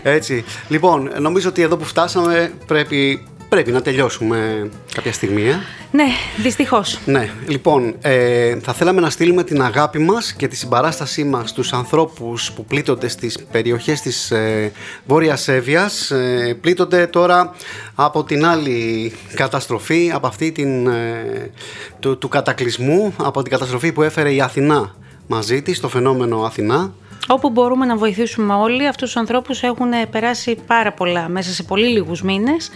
[0.03, 0.45] Έτσι.
[0.67, 5.41] Λοιπόν, νομίζω ότι εδώ που φτάσαμε πρέπει πρέπει να τελειώσουμε κάποια στιγμή.
[5.41, 5.59] Ε;
[5.91, 6.05] Ναι,
[6.37, 6.99] δυστυχώς.
[7.05, 11.73] Ναι, λοιπόν, ε, θα θέλαμε να στείλουμε την αγάπη μας και τη συμπαράστασή μας στους
[11.73, 14.71] ανθρώπους που πλήττονται στις περιοχές της ε,
[15.05, 16.11] Βόρειας Εύβοιας.
[16.11, 17.55] Ε, πλήττονται τώρα
[17.95, 21.51] από την άλλη καταστροφή, από αυτή την, ε,
[21.99, 24.95] του, του κατακλυσμού, από την καταστροφή που έφερε η Αθηνά
[25.27, 26.93] μαζί της, το φαινόμενο Αθηνά.
[27.27, 31.87] Όπου μπορούμε να βοηθήσουμε όλοι, αυτούς τους ανθρώπους έχουν περάσει πάρα πολλά μέσα σε πολύ
[31.87, 32.69] λίγους μήνες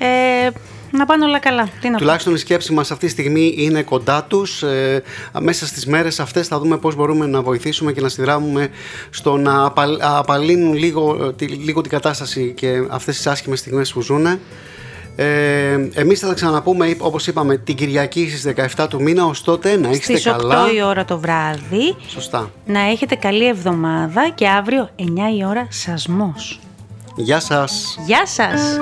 [0.00, 0.50] ε,
[0.90, 1.68] να πάνε όλα καλά.
[1.80, 4.62] Τι να Τουλάχιστον η σκέψη μας αυτή τη στιγμή είναι κοντά τους.
[4.62, 5.02] Ε,
[5.40, 8.68] μέσα στις μέρες αυτές θα δούμε πώς μπορούμε να βοηθήσουμε και να συνδράμουμε
[9.10, 14.26] στο να απαλύνουν λίγο, τη, λίγο την κατάσταση και αυτές τις άσχημες στιγμές που ζουν.
[15.16, 19.76] Ε, εμείς θα τα ξαναπούμε όπως είπαμε την Κυριακή στις 17 του μήνα ως τότε
[19.76, 20.60] να είστε στις καλά.
[20.60, 21.96] Στις 8 η ώρα το βράδυ.
[22.08, 22.50] Σωστά.
[22.66, 25.02] Να έχετε καλή εβδομάδα και αύριο 9
[25.38, 26.60] η ώρα σασμός.
[27.16, 27.98] Γεια σας.
[28.06, 28.78] Γεια σας.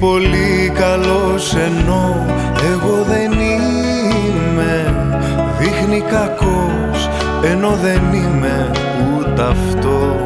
[0.00, 2.26] Πολύ καλός ενώ
[2.72, 4.94] εγώ δεν είμαι.
[5.58, 7.08] Δείχνει κακός
[7.44, 8.70] ενώ δεν είμαι
[9.18, 10.24] ούτε αυτό.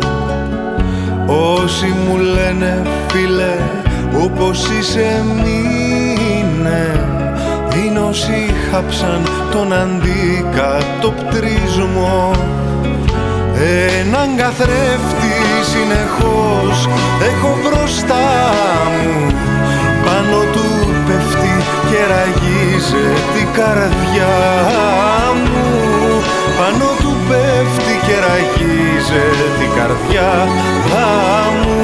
[1.27, 3.57] Όσοι μου λένε φίλε
[4.25, 7.05] όπως είσαι μείνε.
[7.77, 12.31] Είναι όσοι χάψαν τον αντικατοπτρισμό
[14.01, 15.35] Έναν καθρέφτη
[15.71, 16.89] συνεχώς
[17.21, 18.53] έχω μπροστά
[19.03, 19.50] μου
[20.21, 21.55] Πάνω του πέφτει
[21.91, 24.37] και ραγίζει την καρδιά
[25.45, 26.23] μου.
[26.59, 29.27] Πάνω του πέφτει και ραγίζει
[29.59, 30.47] την καρδιά
[31.63, 31.79] μου.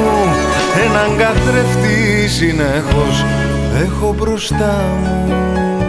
[0.84, 3.24] Έναν καθρέφτη συνεχώς
[3.84, 5.85] έχω μπροστά μου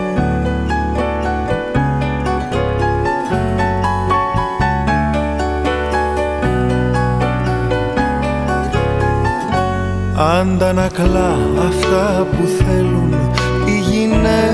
[10.27, 13.15] αντανακλά αυτά που θέλουν
[13.65, 14.47] οι γυναίκες.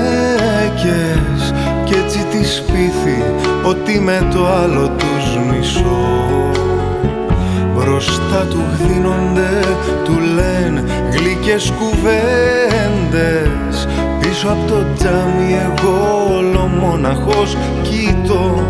[1.84, 3.22] Και έτσι της σπίθη
[3.64, 6.04] ότι με το άλλο τους μισώ.
[7.74, 9.62] Μπροστά του χδίνονται
[10.04, 12.14] του λένε γλυκές κουβέντες.
[14.20, 15.96] Πίσω από το τζάμι εγώ
[16.36, 18.62] όλο μοναχός κοιτώ.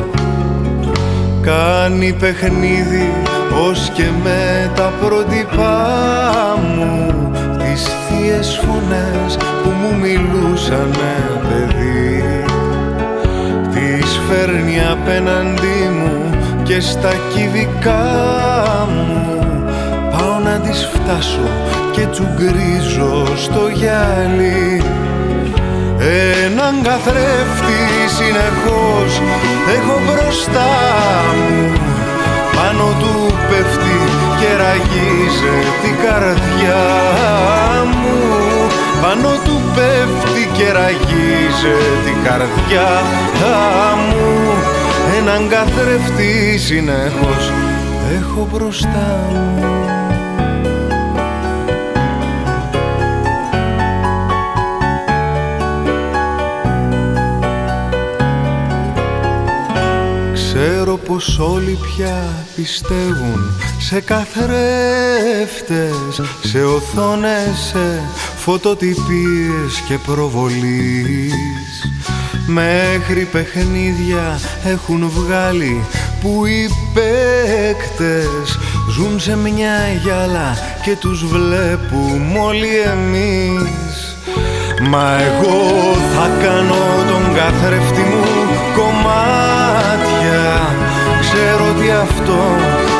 [1.41, 3.13] Κάνει παιχνίδι
[3.61, 7.13] ως και με τα πρότυπά μου
[7.59, 12.25] Τις θείες φωνές που μου μιλούσανε παιδί.
[13.73, 16.31] Τις φέρνει απέναντί μου
[16.63, 18.05] και στα κυβικά
[18.89, 19.39] μου.
[20.11, 21.49] Πάω να τις φτάσω
[21.93, 24.83] και τσουγκρίζω στο γυάλι.
[26.45, 27.81] Έναν καθρέφτη
[28.17, 29.21] συνεχώς
[29.77, 30.71] έχω μπροστά
[31.37, 31.84] μου
[32.57, 33.99] Πάνω του πέφτει
[34.39, 36.85] και ραγίζει την καρδιά
[37.93, 38.17] μου.
[39.03, 42.91] Πάνω του πέφτει και ραγίζει την καρδιά
[44.09, 44.53] μου.
[45.19, 47.53] Έναν καθρέφτη συνεχώς
[48.19, 49.94] έχω μπροστά μου
[61.15, 64.51] πως όλοι πια πιστεύουν σε καθρέφτες
[66.43, 68.03] Σε οθόνες, σε
[68.37, 71.35] φωτοτυπίες και προβολής
[72.47, 75.85] Μέχρι παιχνίδια έχουν βγάλει
[76.21, 78.59] που οι παίκτες
[78.91, 84.17] Ζουν σε μια γυάλα και τους βλέπουμε όλοι εμείς.
[84.89, 88.25] Μα εγώ θα κάνω τον καθρέφτη μου
[88.77, 89.45] κομμάτια
[91.35, 92.41] Ξέρω ότι αυτό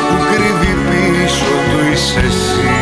[0.07, 2.75] που κρύβει πίσω του είσαι εσύ.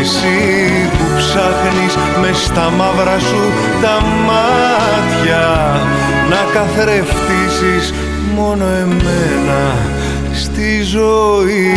[0.00, 5.46] Εσύ που ψάχνεις μες στα μαύρα σου τα μάτια
[6.30, 7.94] Να καθρεφτήσεις
[8.34, 9.76] μόνο εμένα
[10.32, 11.76] στη ζωή